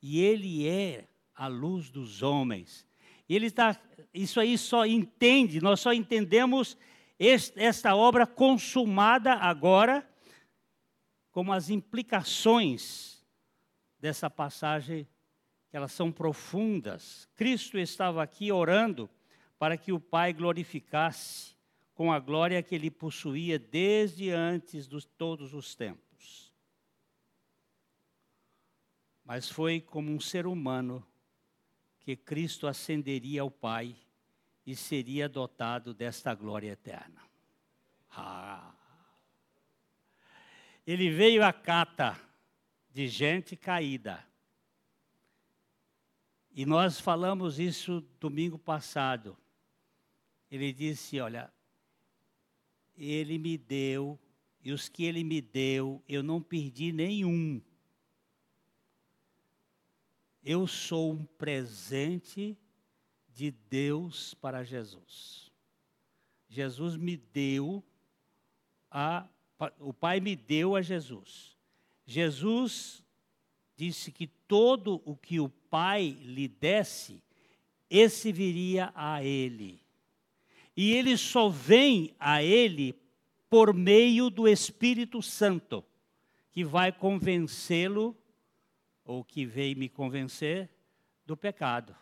E 0.01 0.19
Ele 0.19 0.67
é 0.67 1.07
a 1.35 1.45
luz 1.45 1.91
dos 1.91 2.23
homens. 2.23 2.83
Ele 3.29 3.45
está, 3.45 3.79
isso 4.11 4.39
aí 4.39 4.57
só 4.57 4.87
entende, 4.87 5.61
nós 5.61 5.81
só 5.81 5.93
entendemos 5.93 6.75
esta 7.19 7.95
obra 7.95 8.25
consumada 8.25 9.33
agora, 9.33 10.09
como 11.31 11.53
as 11.53 11.69
implicações 11.69 13.23
dessa 13.99 14.31
passagem, 14.31 15.07
elas 15.71 15.91
são 15.91 16.11
profundas. 16.11 17.29
Cristo 17.35 17.77
estava 17.77 18.23
aqui 18.23 18.51
orando 18.51 19.07
para 19.63 19.77
que 19.77 19.93
o 19.93 19.99
Pai 19.99 20.33
glorificasse 20.33 21.55
com 21.95 22.11
a 22.11 22.19
glória 22.19 22.61
que 22.61 22.75
ele 22.75 22.91
possuía 22.91 23.57
desde 23.57 24.29
antes 24.29 24.89
de 24.89 25.07
todos 25.07 25.53
os 25.53 25.73
tempos. 25.73 26.53
Mas 29.23 29.49
foi 29.49 29.79
como 29.79 30.11
um 30.11 30.19
ser 30.19 30.45
humano 30.45 31.01
que 32.01 32.13
Cristo 32.13 32.67
ascenderia 32.67 33.41
ao 33.41 33.49
Pai 33.49 33.95
e 34.65 34.75
seria 34.75 35.29
dotado 35.29 35.93
desta 35.93 36.35
glória 36.35 36.73
eterna. 36.73 37.21
Ah. 38.11 38.75
Ele 40.85 41.09
veio 41.09 41.41
à 41.41 41.53
cata 41.53 42.19
de 42.91 43.07
gente 43.07 43.55
caída. 43.55 44.27
E 46.51 46.65
nós 46.65 46.99
falamos 46.99 47.59
isso 47.59 48.05
domingo 48.19 48.59
passado. 48.59 49.37
Ele 50.53 50.71
disse: 50.71 51.19
Olha, 51.19 51.51
ele 52.95 53.39
me 53.39 53.57
deu, 53.57 54.19
e 54.63 54.71
os 54.71 54.87
que 54.87 55.03
ele 55.03 55.23
me 55.23 55.41
deu, 55.41 55.99
eu 56.07 56.21
não 56.21 56.39
perdi 56.39 56.91
nenhum. 56.91 57.59
Eu 60.43 60.67
sou 60.67 61.11
um 61.11 61.25
presente 61.25 62.55
de 63.29 63.49
Deus 63.49 64.35
para 64.35 64.63
Jesus. 64.63 65.51
Jesus 66.47 66.95
me 66.95 67.17
deu 67.17 67.83
a 68.91 69.27
o 69.79 69.91
Pai 69.91 70.19
me 70.19 70.35
deu 70.35 70.75
a 70.75 70.83
Jesus. 70.83 71.57
Jesus 72.05 73.03
disse 73.75 74.11
que 74.11 74.27
todo 74.27 75.01
o 75.03 75.15
que 75.15 75.39
o 75.39 75.49
Pai 75.49 76.09
lhe 76.21 76.47
desse, 76.47 77.23
esse 77.89 78.31
viria 78.31 78.91
a 78.93 79.23
ele. 79.23 79.82
E 80.75 80.91
ele 80.93 81.17
só 81.17 81.49
vem 81.49 82.15
a 82.19 82.41
ele 82.41 82.95
por 83.49 83.73
meio 83.73 84.29
do 84.29 84.47
Espírito 84.47 85.21
Santo, 85.21 85.83
que 86.51 86.63
vai 86.63 86.91
convencê-lo, 86.91 88.17
ou 89.05 89.23
que 89.23 89.45
veio 89.45 89.77
me 89.77 89.87
convencer, 89.87 90.69
do 91.25 91.37
pecado. 91.37 91.95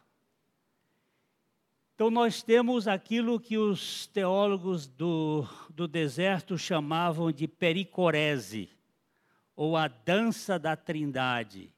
Então, 1.93 2.09
nós 2.09 2.41
temos 2.41 2.87
aquilo 2.87 3.39
que 3.39 3.57
os 3.57 4.07
teólogos 4.07 4.87
do, 4.87 5.45
do 5.69 5.87
deserto 5.87 6.57
chamavam 6.57 7.31
de 7.31 7.47
pericorese, 7.47 8.69
ou 9.55 9.75
a 9.75 9.87
dança 9.87 10.57
da 10.57 10.75
trindade. 10.75 11.71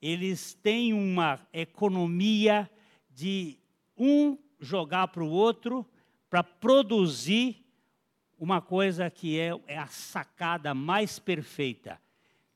Eles 0.00 0.54
têm 0.54 0.92
uma 0.92 1.40
economia 1.52 2.70
de 3.10 3.58
um 3.96 4.38
jogar 4.60 5.08
para 5.08 5.24
o 5.24 5.30
outro 5.30 5.84
para 6.34 6.42
produzir 6.42 7.64
uma 8.36 8.60
coisa 8.60 9.08
que 9.08 9.38
é, 9.38 9.52
é 9.68 9.78
a 9.78 9.86
sacada 9.86 10.74
mais 10.74 11.20
perfeita. 11.20 12.00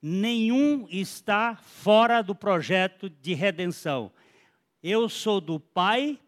Nenhum 0.02 0.88
está 0.90 1.54
fora 1.54 2.20
do 2.20 2.34
projeto 2.34 3.08
de 3.08 3.34
redenção. 3.34 4.10
Eu 4.82 5.08
sou 5.08 5.40
do 5.40 5.60
Pai 5.60 6.18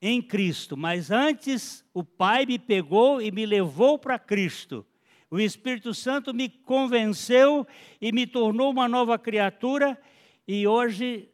em 0.00 0.22
Cristo, 0.22 0.78
mas 0.78 1.10
antes 1.10 1.84
o 1.92 2.02
Pai 2.02 2.46
me 2.46 2.58
pegou 2.58 3.20
e 3.20 3.30
me 3.30 3.44
levou 3.44 3.98
para 3.98 4.18
Cristo. 4.18 4.86
O 5.30 5.38
Espírito 5.38 5.92
Santo 5.92 6.32
me 6.32 6.48
convenceu 6.48 7.66
e 8.00 8.12
me 8.12 8.26
tornou 8.26 8.70
uma 8.70 8.88
nova 8.88 9.18
criatura, 9.18 10.00
e 10.46 10.66
hoje 10.66 11.28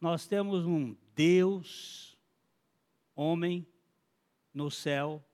nós 0.00 0.26
temos 0.26 0.64
um 0.64 0.96
Deus, 1.14 2.16
homem, 3.14 3.66
no 4.52 4.70
céu, 4.70 5.24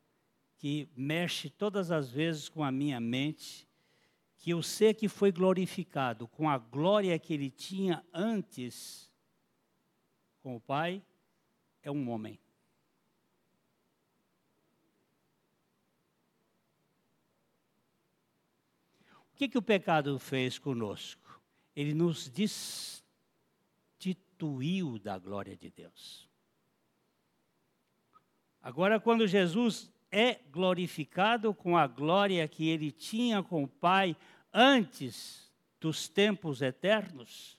que 0.58 0.88
mexe 0.96 1.50
todas 1.50 1.90
as 1.90 2.08
vezes 2.10 2.48
com 2.48 2.64
a 2.64 2.72
minha 2.72 2.98
mente, 3.00 3.68
que 4.38 4.50
eu 4.50 4.62
sei 4.62 4.94
que 4.94 5.08
foi 5.08 5.32
glorificado 5.32 6.28
com 6.28 6.48
a 6.48 6.56
glória 6.58 7.18
que 7.18 7.34
ele 7.34 7.50
tinha 7.50 8.04
antes 8.12 9.10
com 10.42 10.54
o 10.56 10.60
Pai, 10.60 11.02
é 11.82 11.90
um 11.90 12.08
homem. 12.10 12.38
O 19.32 19.36
que, 19.36 19.48
que 19.48 19.58
o 19.58 19.62
pecado 19.62 20.18
fez 20.18 20.58
conosco? 20.58 21.42
Ele 21.74 21.92
nos 21.92 22.28
destituiu 22.28 23.04
da 24.98 25.18
glória 25.18 25.54
de 25.56 25.68
Deus. 25.68 26.26
Agora, 28.66 28.98
quando 28.98 29.28
Jesus 29.28 29.88
é 30.10 30.40
glorificado 30.50 31.54
com 31.54 31.76
a 31.76 31.86
glória 31.86 32.48
que 32.48 32.68
ele 32.68 32.90
tinha 32.90 33.40
com 33.40 33.62
o 33.62 33.68
Pai 33.68 34.16
antes 34.52 35.48
dos 35.78 36.08
tempos 36.08 36.60
eternos, 36.60 37.56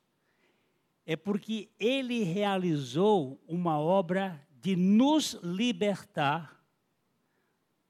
é 1.05 1.16
porque 1.16 1.70
ele 1.80 2.24
realizou 2.24 3.41
uma 3.47 3.80
obra 3.80 4.45
de 4.60 4.76
nos 4.76 5.39
libertar 5.41 6.62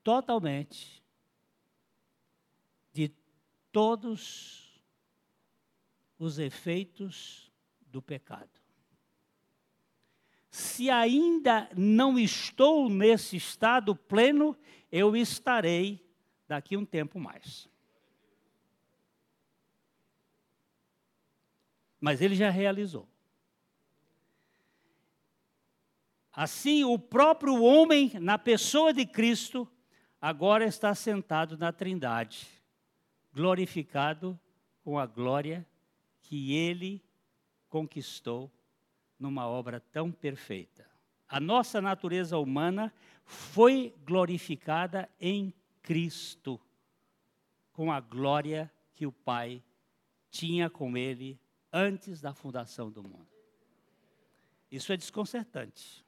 totalmente 0.03 1.03
todos 3.72 4.80
os 6.20 6.38
efeitos 6.38 7.51
do 7.82 7.99
pecado. 7.99 8.66
Se 10.58 10.89
ainda 10.89 11.70
não 11.78 12.18
estou 12.18 12.89
nesse 12.89 13.38
estado 13.38 13.95
pleno, 13.95 14.58
eu 14.91 15.16
estarei 15.16 16.03
daqui 16.47 16.76
um 16.76 16.84
tempo 16.84 17.20
mais. 17.20 17.70
Mas 22.01 22.24
ele 22.24 22.34
já 22.34 22.49
realizou. 22.49 23.08
Assim, 26.32 26.84
o 26.84 26.97
próprio 26.97 27.62
homem, 27.62 28.14
na 28.20 28.39
pessoa 28.39 28.91
de 28.91 29.05
Cristo, 29.05 29.72
agora 30.20 30.66
está 30.66 30.95
sentado 30.95 31.55
na 31.55 31.72
Trindade 31.72 32.47
glorificado 33.32 34.39
com 34.84 34.97
a 34.97 35.05
glória 35.05 35.64
que 36.24 36.55
ele 36.55 37.05
conquistou 37.70 38.51
numa 39.20 39.47
obra 39.47 39.80
tão 39.80 40.11
perfeita. 40.11 40.86
A 41.28 41.39
nossa 41.39 41.82
natureza 41.82 42.38
humana 42.38 42.93
foi 43.26 43.93
glorificada 44.05 45.09
em 45.20 45.53
Cristo, 45.82 46.59
com 47.74 47.91
a 47.91 47.99
glória 47.99 48.72
que 48.93 49.05
o 49.05 49.11
Pai 49.11 49.63
tinha 50.30 50.70
com 50.70 50.97
ele 50.97 51.39
antes 51.72 52.22
da 52.22 52.34
fundação 52.34 52.89
do 52.89 53.03
mundo. 53.03 53.28
Isso 54.72 54.91
é 54.91 54.97
desconcertante. 54.97 56.05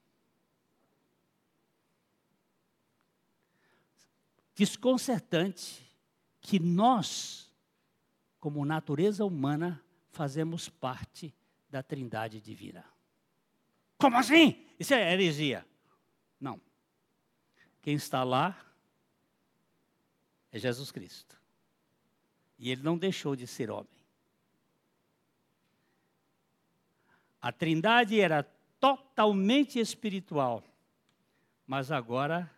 Desconcertante 4.55 5.89
que 6.41 6.59
nós, 6.59 7.53
como 8.39 8.65
natureza 8.65 9.23
humana, 9.23 9.81
fazemos 10.09 10.67
parte 10.67 11.33
da 11.69 11.81
trindade 11.81 12.41
divina. 12.41 12.83
Como 13.99 14.17
assim? 14.17 14.65
Isso 14.79 14.93
é 14.93 15.11
heresia. 15.11 15.65
Não. 16.39 16.59
Quem 17.81 17.95
está 17.95 18.23
lá 18.23 18.57
é 20.51 20.57
Jesus 20.57 20.89
Cristo. 20.89 21.37
E 22.57 22.71
ele 22.71 22.81
não 22.81 22.97
deixou 22.97 23.35
de 23.35 23.45
ser 23.45 23.69
homem. 23.69 23.99
A 27.41 27.51
Trindade 27.51 28.19
era 28.19 28.43
totalmente 28.79 29.79
espiritual, 29.79 30.63
mas 31.67 31.91
agora 31.91 32.49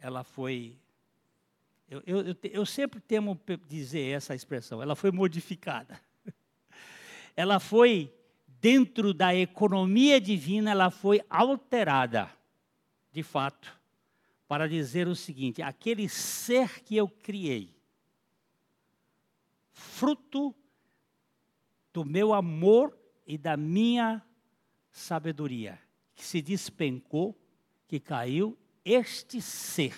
ela 0.00 0.24
foi. 0.24 0.78
Eu, 1.88 2.02
eu, 2.06 2.36
eu, 2.42 2.66
sempre 2.66 3.00
temo 3.00 3.38
dizer 3.68 4.14
essa 4.14 4.34
expressão, 4.34 4.82
ela 4.82 4.96
foi 4.96 5.10
modificada. 5.10 6.00
Ela 7.36 7.58
foi 7.60 8.12
dentro 8.62 9.12
da 9.12 9.34
economia 9.34 10.20
divina, 10.20 10.70
ela 10.70 10.88
foi 10.88 11.20
alterada, 11.28 12.30
de 13.10 13.20
fato, 13.20 13.76
para 14.46 14.68
dizer 14.68 15.08
o 15.08 15.16
seguinte: 15.16 15.60
aquele 15.60 16.08
ser 16.08 16.80
que 16.84 16.96
eu 16.96 17.08
criei, 17.08 17.74
fruto 19.72 20.54
do 21.92 22.04
meu 22.04 22.32
amor 22.32 22.96
e 23.26 23.36
da 23.36 23.56
minha 23.56 24.22
sabedoria, 24.92 25.76
que 26.14 26.24
se 26.24 26.40
despencou, 26.40 27.36
que 27.88 27.98
caiu, 27.98 28.56
este 28.84 29.42
ser 29.42 29.96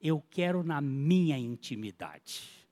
eu 0.00 0.22
quero 0.30 0.62
na 0.62 0.80
minha 0.80 1.36
intimidade. 1.36 2.64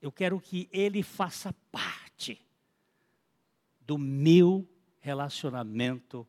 Eu 0.00 0.12
quero 0.12 0.38
que 0.38 0.68
ele 0.70 1.02
faça 1.02 1.52
parte 1.72 2.03
do 3.80 3.98
meu 3.98 4.66
relacionamento 5.00 6.26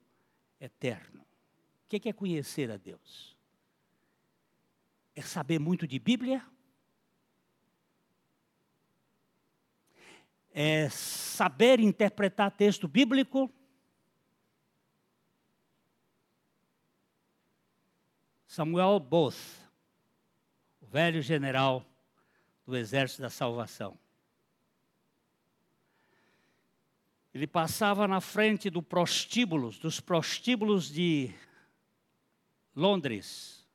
eterno. 0.59 1.21
O 1.21 1.87
que 1.87 2.09
é 2.09 2.13
conhecer 2.13 2.69
a 2.69 2.77
Deus? 2.77 3.37
É 5.15 5.21
saber 5.21 5.59
muito 5.59 5.87
de 5.87 5.97
Bíblia? 5.97 6.45
é, 10.57 10.87
saber 10.89 11.81
interpretar 11.81 12.49
texto 12.49 12.87
bíblico, 12.87 13.53
Samuel 18.47 19.01
Both, 19.01 19.35
o 20.79 20.85
velho 20.85 21.21
general 21.21 21.85
do 22.65 22.77
Exército 22.77 23.21
da 23.21 23.29
Salvação. 23.29 23.99
Ele 27.35 27.45
passava 27.45 28.07
na 28.07 28.21
frente 28.21 28.69
do 28.69 28.81
prostíbulos, 28.81 29.77
dos 29.77 29.99
prostíbulos 29.99 30.89
de 30.89 31.35
Londres, 32.73 33.67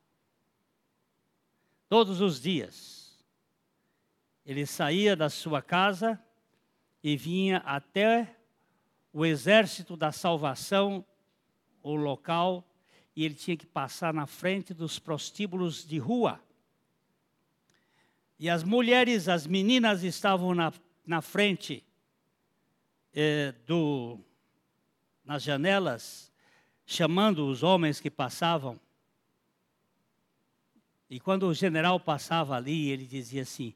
todos 1.87 2.23
os 2.23 2.41
dias. 2.41 3.23
Ele 4.47 4.65
saía 4.65 5.15
da 5.15 5.29
sua 5.29 5.61
casa 5.61 6.19
e 7.05 7.19
vinha 7.19 7.59
até 7.59 8.35
o 9.13 9.27
exército 9.27 9.95
da 9.95 10.11
salvação, 10.11 11.05
o 11.83 11.95
local, 11.95 12.67
e 13.15 13.27
ele 13.27 13.35
tinha 13.35 13.59
que 13.59 13.67
passar 13.67 14.15
na 14.15 14.27
frente 14.27 14.73
dos 14.73 14.99
prostíbulos 14.99 15.87
de 15.87 15.99
rua. 15.99 16.41
E 18.39 18.49
as 18.49 18.65
mulheres, 18.65 19.29
as 19.29 19.47
meninas 19.47 20.03
estavam 20.03 20.55
na, 20.55 20.73
na 21.05 21.21
frente 21.21 21.85
eh, 23.15 23.53
do, 23.67 24.19
nas 25.25 25.43
janelas, 25.43 26.33
chamando 26.87 27.47
os 27.47 27.63
homens 27.63 28.01
que 28.01 28.11
passavam. 28.11 28.81
E 31.09 31.19
quando 31.19 31.47
o 31.47 31.55
general 31.55 31.99
passava 31.99 32.57
ali, 32.57 32.89
ele 32.89 33.07
dizia 33.07 33.43
assim: 33.43 33.75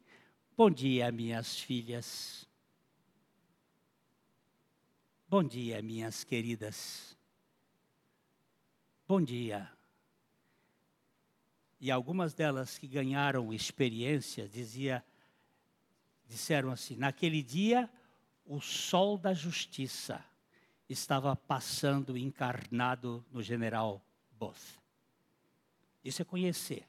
Bom 0.56 0.70
dia, 0.70 1.10
minhas 1.10 1.58
filhas. 1.58 2.48
Bom 5.28 5.42
dia, 5.42 5.82
minhas 5.82 6.22
queridas. 6.22 7.16
Bom 9.06 9.20
dia. 9.20 9.70
E 11.80 11.90
algumas 11.90 12.32
delas 12.34 12.78
que 12.78 12.86
ganharam 12.86 13.52
experiência 13.52 14.48
dizia, 14.48 15.04
disseram 16.26 16.70
assim: 16.70 16.96
naquele 16.96 17.42
dia 17.42 17.90
o 18.44 18.60
sol 18.60 19.16
da 19.16 19.32
justiça 19.32 20.24
estava 20.88 21.34
passando 21.34 22.16
encarnado 22.16 23.24
no 23.30 23.42
general 23.42 24.04
Both. 24.32 24.80
Isso 26.04 26.20
é 26.20 26.24
conhecer 26.24 26.86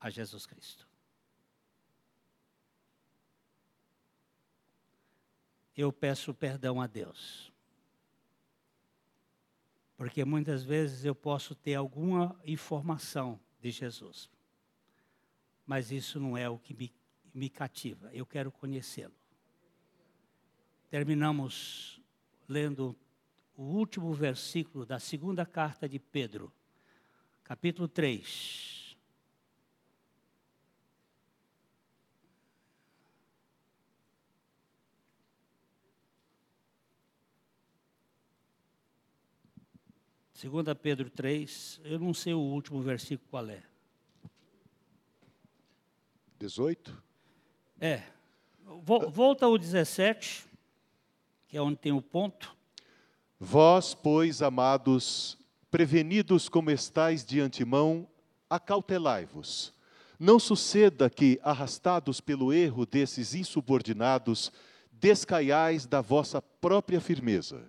a 0.00 0.08
Jesus 0.08 0.46
Cristo. 0.46 0.88
Eu 5.76 5.92
peço 5.92 6.32
perdão 6.32 6.80
a 6.80 6.86
Deus 6.86 7.52
porque 9.96 10.24
muitas 10.24 10.62
vezes 10.62 11.04
eu 11.04 11.14
posso 11.14 11.54
ter 11.54 11.74
alguma 11.74 12.38
informação 12.44 13.38
de 13.60 13.70
Jesus, 13.70 14.28
mas 15.64 15.90
isso 15.90 16.18
não 16.20 16.36
é 16.36 16.48
o 16.48 16.58
que 16.58 16.74
me, 16.74 16.92
me 17.32 17.48
cativa, 17.48 18.10
eu 18.12 18.26
quero 18.26 18.50
conhecê-lo. 18.50 19.14
Terminamos 20.94 22.00
lendo 22.48 22.96
o 23.56 23.64
último 23.64 24.14
versículo 24.14 24.86
da 24.86 25.00
segunda 25.00 25.44
carta 25.44 25.88
de 25.88 25.98
Pedro, 25.98 26.52
capítulo 27.42 27.88
3. 27.88 28.96
Segunda 40.32 40.76
Pedro 40.76 41.10
3, 41.10 41.80
eu 41.82 41.98
não 41.98 42.14
sei 42.14 42.34
o 42.34 42.38
último 42.38 42.80
versículo 42.80 43.28
qual 43.28 43.48
é. 43.48 43.64
18? 46.38 47.02
É. 47.80 48.04
Volta 49.10 49.46
ao 49.46 49.58
17, 49.58 50.53
que 51.54 51.58
é 51.58 51.62
onde 51.62 51.76
tem 51.76 51.92
o 51.92 52.02
ponto. 52.02 52.52
Vós, 53.38 53.94
pois, 53.94 54.42
amados, 54.42 55.38
prevenidos 55.70 56.48
como 56.48 56.68
estáis 56.68 57.24
de 57.24 57.38
antemão, 57.38 58.08
acautelai-vos. 58.50 59.72
Não 60.18 60.40
suceda 60.40 61.08
que, 61.08 61.38
arrastados 61.44 62.20
pelo 62.20 62.52
erro 62.52 62.84
desses 62.84 63.36
insubordinados, 63.36 64.50
descaiais 64.90 65.86
da 65.86 66.00
vossa 66.00 66.42
própria 66.42 67.00
firmeza. 67.00 67.64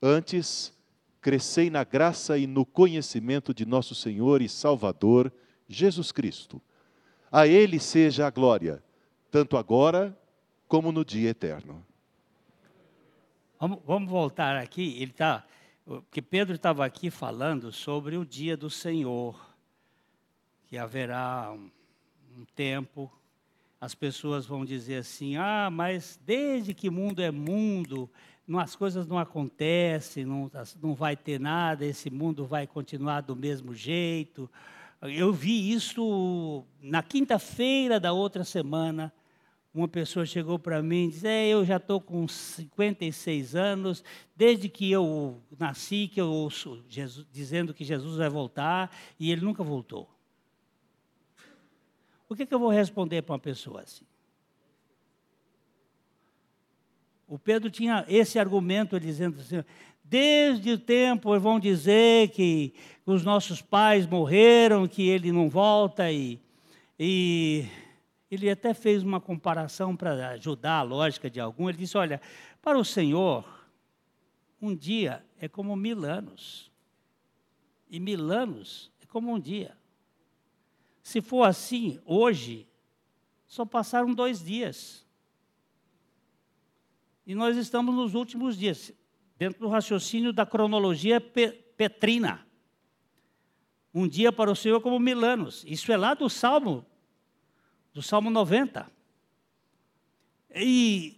Antes, 0.00 0.72
crescei 1.20 1.68
na 1.68 1.84
graça 1.84 2.38
e 2.38 2.46
no 2.46 2.64
conhecimento 2.64 3.52
de 3.52 3.66
nosso 3.66 3.94
Senhor 3.94 4.40
e 4.40 4.48
Salvador, 4.48 5.30
Jesus 5.68 6.10
Cristo. 6.10 6.58
A 7.30 7.46
Ele 7.46 7.78
seja 7.78 8.26
a 8.26 8.30
glória, 8.30 8.82
tanto 9.30 9.58
agora 9.58 10.18
como 10.66 10.90
no 10.90 11.04
dia 11.04 11.28
eterno. 11.28 11.84
Vamos, 13.64 13.78
vamos 13.86 14.10
voltar 14.10 14.58
aqui, 14.58 14.94
ele 15.00 15.10
tá, 15.10 15.42
porque 15.86 16.20
Pedro 16.20 16.54
estava 16.54 16.84
aqui 16.84 17.08
falando 17.08 17.72
sobre 17.72 18.18
o 18.18 18.22
dia 18.22 18.58
do 18.58 18.68
Senhor, 18.68 19.56
que 20.66 20.76
haverá 20.76 21.50
um, 21.50 21.70
um 22.36 22.44
tempo, 22.54 23.10
as 23.80 23.94
pessoas 23.94 24.44
vão 24.44 24.66
dizer 24.66 24.96
assim, 24.96 25.38
ah, 25.38 25.70
mas 25.72 26.20
desde 26.26 26.74
que 26.74 26.90
mundo 26.90 27.22
é 27.22 27.30
mundo, 27.30 28.10
as 28.58 28.76
coisas 28.76 29.06
não 29.06 29.18
acontecem, 29.18 30.26
não, 30.26 30.50
não 30.82 30.94
vai 30.94 31.16
ter 31.16 31.40
nada, 31.40 31.86
esse 31.86 32.10
mundo 32.10 32.44
vai 32.44 32.66
continuar 32.66 33.22
do 33.22 33.34
mesmo 33.34 33.74
jeito. 33.74 34.46
Eu 35.00 35.32
vi 35.32 35.72
isso 35.72 36.66
na 36.82 37.02
quinta-feira 37.02 37.98
da 37.98 38.12
outra 38.12 38.44
semana. 38.44 39.10
Uma 39.74 39.88
pessoa 39.88 40.24
chegou 40.24 40.56
para 40.56 40.80
mim 40.80 41.06
e 41.06 41.10
disse: 41.10 41.26
é, 41.26 41.48
Eu 41.48 41.64
já 41.64 41.78
estou 41.78 42.00
com 42.00 42.28
56 42.28 43.56
anos, 43.56 44.04
desde 44.36 44.68
que 44.68 44.88
eu 44.88 45.42
nasci, 45.58 46.06
que 46.06 46.20
eu 46.20 46.30
ouço 46.30 46.84
Jesus, 46.88 47.26
dizendo 47.32 47.74
que 47.74 47.82
Jesus 47.82 48.16
vai 48.16 48.28
voltar, 48.28 48.96
e 49.18 49.32
ele 49.32 49.40
nunca 49.40 49.64
voltou. 49.64 50.08
O 52.28 52.36
que, 52.36 52.46
que 52.46 52.54
eu 52.54 52.58
vou 52.60 52.70
responder 52.70 53.22
para 53.22 53.32
uma 53.32 53.38
pessoa 53.40 53.80
assim? 53.80 54.04
O 57.26 57.36
Pedro 57.36 57.68
tinha 57.68 58.04
esse 58.06 58.38
argumento 58.38 59.00
dizendo 59.00 59.40
assim: 59.40 59.64
desde 60.04 60.70
o 60.70 60.78
tempo 60.78 61.36
vão 61.40 61.58
dizer 61.58 62.28
que 62.28 62.74
os 63.04 63.24
nossos 63.24 63.60
pais 63.60 64.06
morreram, 64.06 64.86
que 64.86 65.08
ele 65.08 65.32
não 65.32 65.48
volta 65.48 66.12
e, 66.12 66.38
e 66.96 67.66
ele 68.30 68.50
até 68.50 68.74
fez 68.74 69.02
uma 69.02 69.20
comparação 69.20 69.96
para 69.96 70.30
ajudar 70.30 70.78
a 70.78 70.82
lógica 70.82 71.30
de 71.30 71.40
algum. 71.40 71.68
Ele 71.68 71.78
disse: 71.78 71.96
olha, 71.96 72.20
para 72.62 72.78
o 72.78 72.84
Senhor, 72.84 73.44
um 74.60 74.74
dia 74.74 75.24
é 75.38 75.48
como 75.48 75.76
mil 75.76 76.04
anos 76.04 76.72
e 77.88 78.00
mil 78.00 78.32
anos 78.32 78.90
é 79.00 79.06
como 79.06 79.32
um 79.32 79.38
dia. 79.38 79.76
Se 81.02 81.20
for 81.20 81.44
assim, 81.44 82.00
hoje 82.04 82.66
só 83.46 83.64
passaram 83.64 84.12
dois 84.12 84.42
dias. 84.42 85.06
E 87.26 87.34
nós 87.34 87.56
estamos 87.56 87.94
nos 87.94 88.14
últimos 88.14 88.58
dias, 88.58 88.92
dentro 89.38 89.60
do 89.60 89.68
raciocínio 89.68 90.32
da 90.32 90.44
cronologia 90.44 91.20
petrina. 91.20 92.44
Um 93.94 94.08
dia 94.08 94.32
para 94.32 94.50
o 94.50 94.56
Senhor 94.56 94.80
como 94.80 94.98
mil 94.98 95.24
anos. 95.24 95.64
Isso 95.66 95.92
é 95.92 95.96
lá 95.96 96.14
do 96.14 96.28
Salmo, 96.28 96.84
do 97.94 98.02
Salmo 98.02 98.28
90. 98.28 98.90
E, 100.52 101.16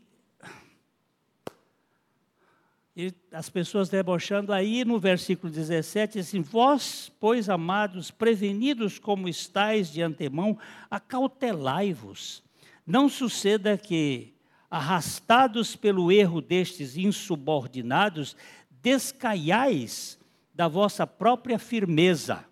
e 2.95 3.15
as 3.33 3.49
pessoas 3.49 3.89
debochando 3.89 4.53
aí 4.53 4.85
no 4.85 4.99
versículo 4.99 5.51
17, 5.51 6.19
assim, 6.19 6.43
vós, 6.43 7.11
pois, 7.19 7.49
amados, 7.49 8.11
prevenidos 8.11 8.99
como 8.99 9.27
estáis 9.27 9.91
de 9.91 10.03
antemão, 10.03 10.59
acautelai-vos. 10.91 12.43
Não 12.87 13.09
suceda 13.09 13.79
que, 13.79 14.35
arrastados 14.71 15.75
pelo 15.75 16.13
erro 16.13 16.43
destes 16.43 16.99
insubordinados, 16.99 18.37
descaiais 18.83 20.19
da 20.55 20.69
vossa 20.69 21.07
própria 21.07 21.59
firmeza. 21.59 22.45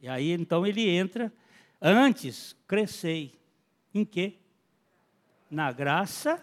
E 0.00 0.08
aí 0.08 0.30
então 0.30 0.64
ele 0.64 0.88
entra, 0.88 1.32
antes 1.82 2.54
crescei. 2.68 3.34
Em 3.94 4.04
quê? 4.04 4.34
Na 5.48 5.70
graça 5.70 6.42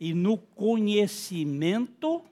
e 0.00 0.12
no 0.12 0.36
conhecimento 0.36 2.24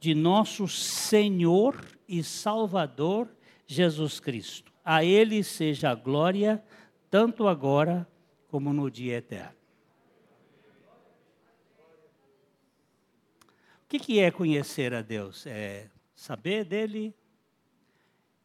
de 0.00 0.14
nosso 0.14 0.66
Senhor 0.66 1.84
e 2.08 2.22
Salvador 2.24 3.28
Jesus 3.66 4.18
Cristo. 4.18 4.72
A 4.84 5.04
Ele 5.04 5.44
seja 5.44 5.90
a 5.90 5.94
glória, 5.94 6.64
tanto 7.10 7.46
agora 7.46 8.08
como 8.48 8.72
no 8.72 8.90
dia 8.90 9.16
eterno. 9.16 9.56
O 13.82 13.86
que, 13.86 14.18
é 14.18 14.30
conhecer 14.30 14.92
a 14.92 15.02
Deus? 15.02 15.46
É 15.46 15.88
saber 16.14 16.64
dele. 16.64 17.14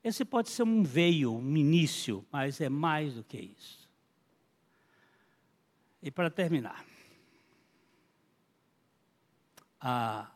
Esse 0.04 0.24
pode 0.24 0.50
ser 0.50 0.64
um 0.64 0.84
veio, 0.84 1.34
um 1.34 1.58
início, 1.58 2.26
mas 2.32 2.62
é 2.62 2.70
mais 2.70 3.16
do 3.16 3.24
que 3.24 3.38
isso. 3.38 3.79
E 6.02 6.10
para 6.10 6.30
terminar, 6.30 6.86
a, 9.82 10.32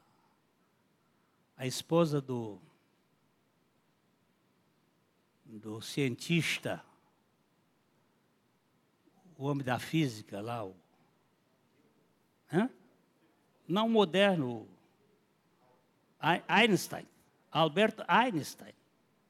a 1.57 1.65
esposa 1.65 2.19
do, 2.19 2.59
do 5.45 5.81
cientista, 5.81 6.83
o 9.37 9.45
homem 9.45 9.63
da 9.63 9.79
física 9.79 10.41
lá, 10.41 10.65
o, 10.65 10.75
hã? 12.51 12.69
não 13.67 13.89
moderno, 13.89 14.67
Einstein, 16.47 17.07
Albert 17.51 18.03
Einstein, 18.07 18.73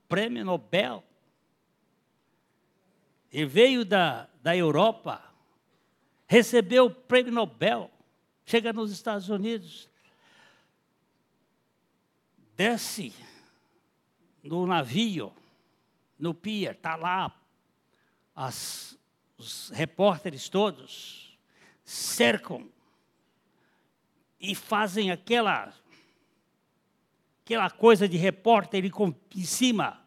prêmio 0.08 0.46
Nobel. 0.46 1.04
Ele 3.32 3.48
veio 3.48 3.84
da, 3.84 4.30
da 4.44 4.56
Europa, 4.56 5.33
recebeu 6.28 6.86
o 6.86 6.92
prêmio 6.92 7.32
Nobel, 7.32 7.92
chega 8.46 8.74
nos 8.74 8.92
Estados 8.92 9.30
Unidos, 9.30 9.90
desce 12.56 13.14
no 14.44 14.66
navio, 14.66 15.34
no 16.18 16.34
pier, 16.34 16.76
está 16.76 16.96
lá 16.96 17.34
as, 18.36 18.98
os 19.38 19.70
repórteres 19.70 20.50
todos, 20.50 21.38
cercam 21.84 22.70
e 24.40 24.54
fazem 24.54 25.12
aquela 25.12 25.74
aquela 27.44 27.70
coisa 27.70 28.08
de 28.08 28.16
repórter 28.16 28.90
com, 28.90 29.14
em 29.36 29.44
cima 29.44 30.02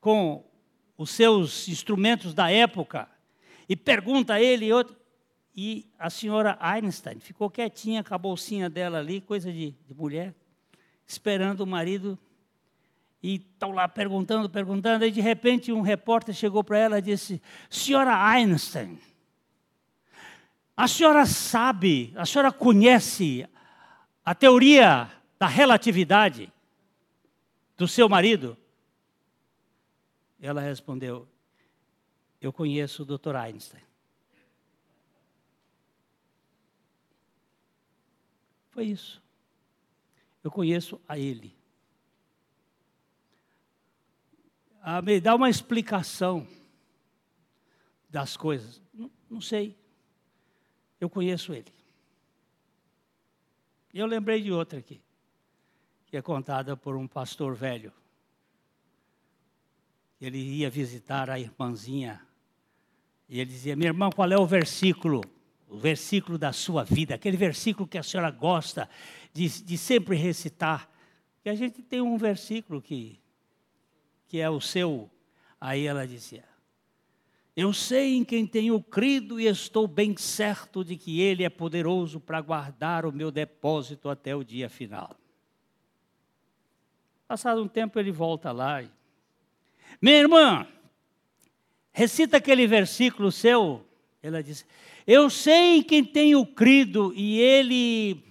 com 0.00 0.44
os 0.96 1.10
seus 1.10 1.68
instrumentos 1.68 2.32
da 2.32 2.50
época 2.50 3.08
e 3.68 3.76
pergunta 3.76 4.34
a 4.34 4.42
ele 4.42 4.72
outro. 4.72 4.96
E 5.54 5.90
a 5.98 6.08
senhora 6.08 6.56
Einstein 6.60 7.20
ficou 7.20 7.50
quietinha 7.50 8.02
com 8.02 8.14
a 8.14 8.18
bolsinha 8.18 8.70
dela 8.70 8.98
ali, 8.98 9.20
coisa 9.20 9.52
de, 9.52 9.72
de 9.86 9.94
mulher, 9.94 10.34
esperando 11.06 11.60
o 11.60 11.66
marido. 11.66 12.18
E 13.22 13.36
estão 13.36 13.70
lá 13.70 13.86
perguntando, 13.86 14.48
perguntando. 14.48 15.04
Aí 15.04 15.10
de 15.10 15.20
repente 15.20 15.72
um 15.72 15.82
repórter 15.82 16.34
chegou 16.34 16.64
para 16.64 16.78
ela 16.78 16.98
e 16.98 17.02
disse: 17.02 17.40
Senhora 17.68 18.16
Einstein, 18.16 18.98
a 20.76 20.88
senhora 20.88 21.26
sabe, 21.26 22.12
a 22.16 22.24
senhora 22.24 22.50
conhece 22.50 23.46
a 24.24 24.34
teoria 24.34 25.10
da 25.38 25.46
relatividade? 25.46 26.52
do 27.82 27.88
seu 27.88 28.08
marido? 28.08 28.56
Ela 30.40 30.60
respondeu: 30.60 31.28
Eu 32.40 32.52
conheço 32.52 33.02
o 33.02 33.06
Dr. 33.06 33.34
Einstein. 33.34 33.82
Foi 38.72 38.86
isso. 38.86 39.22
Eu 40.42 40.50
conheço 40.50 41.00
a 41.06 41.18
ele. 41.18 41.54
Ah, 44.82 45.00
me 45.00 45.20
dá 45.20 45.36
uma 45.36 45.48
explicação 45.48 46.46
das 48.10 48.36
coisas. 48.36 48.82
Não, 48.92 49.10
não 49.30 49.40
sei. 49.40 49.76
Eu 51.00 51.08
conheço 51.08 51.52
ele. 51.52 51.72
E 53.94 53.98
eu 53.98 54.06
lembrei 54.06 54.42
de 54.42 54.50
outra 54.50 54.78
aqui 54.78 55.00
que 56.12 56.16
é 56.18 56.20
contada 56.20 56.76
por 56.76 56.94
um 56.94 57.08
pastor 57.08 57.54
velho. 57.54 57.90
Ele 60.20 60.38
ia 60.38 60.68
visitar 60.68 61.30
a 61.30 61.40
irmãzinha 61.40 62.20
e 63.28 63.40
ele 63.40 63.50
dizia: 63.50 63.74
Minha 63.74 63.88
irmã, 63.88 64.10
qual 64.10 64.30
é 64.30 64.36
o 64.36 64.44
versículo? 64.44 65.22
O 65.72 65.78
versículo 65.78 66.36
da 66.36 66.52
sua 66.52 66.84
vida, 66.84 67.14
aquele 67.14 67.38
versículo 67.38 67.88
que 67.88 67.96
a 67.96 68.02
senhora 68.02 68.30
gosta 68.30 68.86
de, 69.32 69.48
de 69.62 69.78
sempre 69.78 70.14
recitar. 70.14 70.86
E 71.42 71.48
a 71.48 71.54
gente 71.54 71.82
tem 71.82 72.02
um 72.02 72.18
versículo 72.18 72.82
que, 72.82 73.18
que 74.28 74.38
é 74.38 74.50
o 74.50 74.60
seu. 74.60 75.10
Aí 75.58 75.86
ela 75.86 76.06
dizia: 76.06 76.44
Eu 77.56 77.72
sei 77.72 78.16
em 78.16 78.22
quem 78.22 78.46
tenho 78.46 78.78
crido 78.82 79.40
e 79.40 79.46
estou 79.46 79.88
bem 79.88 80.14
certo 80.14 80.84
de 80.84 80.94
que 80.94 81.22
Ele 81.22 81.42
é 81.42 81.48
poderoso 81.48 82.20
para 82.20 82.42
guardar 82.42 83.06
o 83.06 83.12
meu 83.12 83.30
depósito 83.30 84.10
até 84.10 84.36
o 84.36 84.44
dia 84.44 84.68
final. 84.68 85.16
Passado 87.26 87.62
um 87.62 87.68
tempo 87.68 87.98
ele 87.98 88.12
volta 88.12 88.52
lá. 88.52 88.82
E... 88.82 88.90
Minha 90.02 90.18
irmã, 90.18 90.66
recita 91.90 92.36
aquele 92.36 92.66
versículo 92.66 93.32
seu. 93.32 93.88
Ela 94.22 94.42
diz: 94.42 94.66
Eu 95.06 95.28
sei 95.28 95.78
em 95.78 95.82
quem 95.82 96.04
tenho 96.04 96.44
crido 96.46 97.12
e 97.14 97.40
ele 97.40 98.24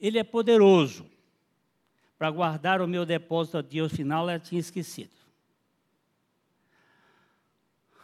ele 0.00 0.18
é 0.18 0.24
poderoso 0.24 1.06
para 2.18 2.30
guardar 2.30 2.80
o 2.80 2.88
meu 2.88 3.04
depósito 3.04 3.58
a 3.58 3.62
dia 3.62 3.88
final, 3.88 4.28
ela 4.28 4.38
tinha 4.38 4.60
esquecido. 4.60 5.10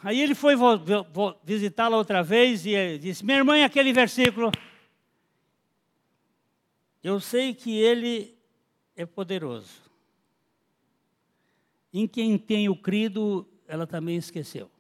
Aí 0.03 0.21
ele 0.21 0.35
foi 0.35 0.55
visitá-la 1.43 1.97
outra 1.97 2.23
vez 2.23 2.65
e 2.65 2.99
disse: 2.99 3.25
Minha 3.25 3.39
irmã, 3.39 3.65
aquele 3.65 3.93
versículo. 3.93 4.53
Eu 7.03 7.21
sei 7.21 7.55
que 7.55 7.77
ele 7.77 8.37
é 8.95 9.07
poderoso. 9.07 9.83
Em 11.93 12.07
quem 12.07 12.37
tenho 12.37 12.77
crido, 12.77 13.47
ela 13.67 13.87
também 13.87 14.17
esqueceu. 14.17 14.71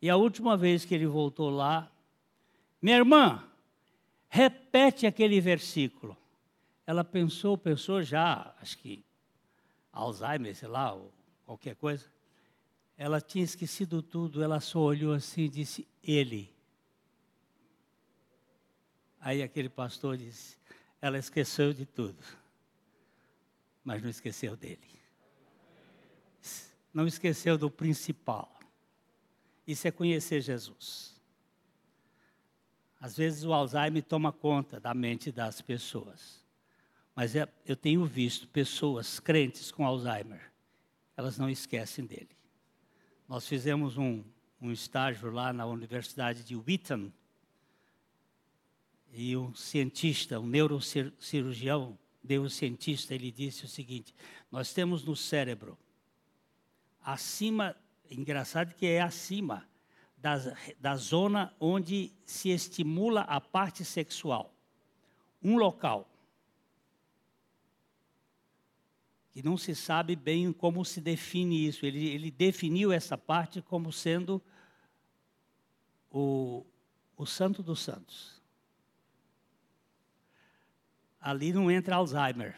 E 0.00 0.08
a 0.08 0.16
última 0.16 0.56
vez 0.56 0.84
que 0.84 0.94
ele 0.94 1.06
voltou 1.06 1.50
lá, 1.50 1.90
minha 2.80 2.96
irmã, 2.96 3.44
repete 4.28 5.06
aquele 5.06 5.40
versículo. 5.40 6.16
Ela 6.86 7.04
pensou, 7.04 7.56
pensou 7.56 8.02
já, 8.02 8.54
acho 8.60 8.78
que 8.78 9.04
Alzheimer, 9.92 10.54
sei 10.56 10.68
lá, 10.68 10.92
ou 10.92 11.12
qualquer 11.44 11.76
coisa. 11.76 12.06
Ela 12.96 13.20
tinha 13.20 13.44
esquecido 13.44 14.02
tudo, 14.02 14.42
ela 14.42 14.60
só 14.60 14.80
olhou 14.80 15.12
assim 15.12 15.42
e 15.42 15.48
disse: 15.48 15.86
Ele. 16.02 16.52
Aí 19.20 19.42
aquele 19.42 19.68
pastor 19.68 20.16
disse: 20.16 20.56
Ela 21.00 21.18
esqueceu 21.18 21.72
de 21.72 21.84
tudo 21.86 22.22
mas 23.84 24.02
não 24.02 24.10
esqueceu 24.10 24.56
dele. 24.56 24.78
Não 26.92 27.06
esqueceu 27.06 27.56
do 27.56 27.70
principal. 27.70 28.59
Isso 29.70 29.86
é 29.86 29.92
conhecer 29.92 30.40
Jesus. 30.40 31.14
Às 32.98 33.16
vezes 33.16 33.44
o 33.44 33.52
Alzheimer 33.52 34.02
toma 34.02 34.32
conta 34.32 34.80
da 34.80 34.92
mente 34.92 35.30
das 35.30 35.60
pessoas. 35.60 36.44
Mas 37.14 37.36
é, 37.36 37.48
eu 37.64 37.76
tenho 37.76 38.04
visto 38.04 38.48
pessoas 38.48 39.20
crentes 39.20 39.70
com 39.70 39.86
Alzheimer, 39.86 40.50
elas 41.16 41.38
não 41.38 41.48
esquecem 41.48 42.04
dele. 42.04 42.30
Nós 43.28 43.46
fizemos 43.46 43.96
um, 43.96 44.24
um 44.60 44.72
estágio 44.72 45.30
lá 45.30 45.52
na 45.52 45.66
Universidade 45.66 46.42
de 46.42 46.56
Wheaton, 46.56 47.12
E 49.12 49.36
um 49.36 49.54
cientista, 49.54 50.40
um 50.40 50.46
neurocirurgião, 50.46 51.96
neurocientista, 52.24 53.14
ele 53.14 53.30
disse 53.30 53.66
o 53.66 53.68
seguinte: 53.68 54.12
nós 54.50 54.74
temos 54.74 55.04
no 55.04 55.14
cérebro, 55.14 55.78
acima, 57.00 57.76
engraçado 58.10 58.74
que 58.74 58.86
é 58.86 59.00
acima 59.00 59.66
da, 60.16 60.36
da 60.78 60.96
zona 60.96 61.54
onde 61.58 62.12
se 62.24 62.50
estimula 62.50 63.22
a 63.22 63.40
parte 63.40 63.84
sexual, 63.84 64.54
um 65.42 65.56
local 65.56 66.10
que 69.30 69.42
não 69.42 69.56
se 69.56 69.74
sabe 69.74 70.16
bem 70.16 70.52
como 70.52 70.84
se 70.84 71.00
define 71.00 71.66
isso. 71.66 71.86
Ele, 71.86 72.08
ele 72.08 72.30
definiu 72.30 72.92
essa 72.92 73.16
parte 73.16 73.62
como 73.62 73.92
sendo 73.92 74.42
o, 76.10 76.66
o 77.16 77.24
santo 77.24 77.62
dos 77.62 77.80
santos. 77.80 78.42
Ali 81.20 81.52
não 81.52 81.70
entra 81.70 81.96
Alzheimer. 81.96 82.56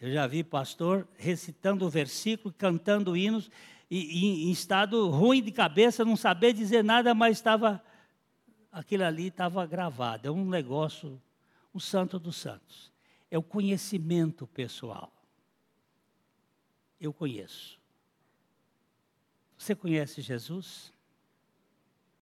Eu 0.00 0.12
já 0.12 0.26
vi 0.26 0.44
pastor 0.44 1.06
recitando 1.16 1.84
o 1.84 1.90
versículo, 1.90 2.54
cantando 2.56 3.16
hinos, 3.16 3.50
e, 3.90 3.98
e, 3.98 4.48
em 4.48 4.50
estado 4.50 5.08
ruim 5.08 5.42
de 5.42 5.50
cabeça, 5.50 6.04
não 6.04 6.16
saber 6.16 6.52
dizer 6.52 6.84
nada, 6.84 7.14
mas 7.14 7.38
estava. 7.38 7.82
Aquilo 8.70 9.04
ali 9.04 9.28
estava 9.28 9.64
gravado. 9.66 10.28
É 10.28 10.30
um 10.30 10.48
negócio 10.48 11.20
o 11.72 11.80
santo 11.80 12.18
dos 12.18 12.36
santos. 12.36 12.92
É 13.30 13.38
o 13.38 13.42
conhecimento 13.42 14.46
pessoal. 14.46 15.12
Eu 17.00 17.12
conheço. 17.12 17.78
Você 19.56 19.74
conhece 19.74 20.20
Jesus? 20.20 20.92